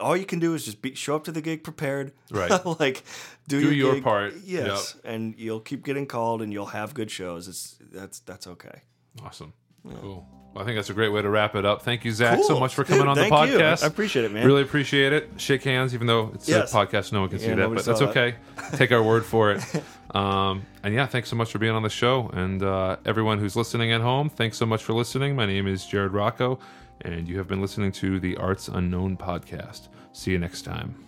[0.00, 2.12] all you can do is just be, show up to the gig prepared.
[2.30, 2.50] Right.
[2.80, 3.02] like
[3.48, 4.04] do, Do your, your gig.
[4.04, 4.34] part.
[4.44, 7.48] Yes, and you'll keep getting called, and you'll have good shows.
[7.48, 8.82] It's that's that's okay.
[9.22, 9.52] Awesome.
[10.00, 10.26] Cool.
[10.54, 11.82] Well, I think that's a great way to wrap it up.
[11.82, 13.58] Thank you, Zack, so much for Dude, coming on the thank you.
[13.58, 13.84] podcast.
[13.84, 14.46] I appreciate it, man.
[14.46, 15.28] Really appreciate it.
[15.36, 16.72] Shake hands, even though it's Yes.
[16.72, 18.08] a podcast, no one can see that, but that's that.
[18.10, 18.34] okay.
[18.72, 19.62] Take our word for it.
[20.14, 22.30] Um, and yeah, thanks so much for being on the show.
[22.32, 25.36] And uh, everyone who's listening at home, thanks so much for listening.
[25.36, 26.58] My name is Jared Rocco,
[27.02, 29.88] and you have been listening to the Arts Unknown podcast.
[30.12, 31.04] See you next time.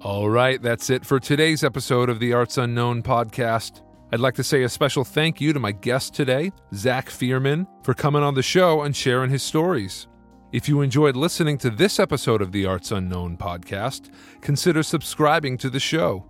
[0.00, 3.82] All right, that's it for today's episode of the Arts Unknown podcast.
[4.12, 7.94] I'd like to say a special thank you to my guest today, Zack Fierman, for
[7.94, 10.06] coming on the show and sharing his stories.
[10.52, 14.10] If you enjoyed listening to this episode of the Arts Unknown podcast,
[14.40, 16.26] consider subscribing to the show.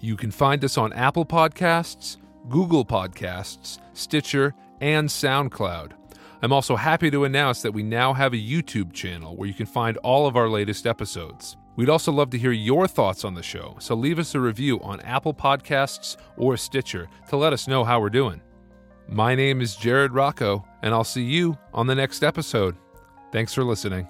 [0.00, 2.18] You can find us on Apple Podcasts,
[2.48, 5.97] Google Podcasts, Stitcher, and SoundCloud.
[6.40, 9.66] I'm also happy to announce that we now have a YouTube channel where you can
[9.66, 11.56] find all of our latest episodes.
[11.74, 14.80] We'd also love to hear your thoughts on the show, so leave us a review
[14.80, 18.40] on Apple Podcasts or Stitcher to let us know how we're doing.
[19.08, 22.76] My name is Jared Rocco, and I'll see you on the next episode.
[23.32, 24.06] Thanks for listening.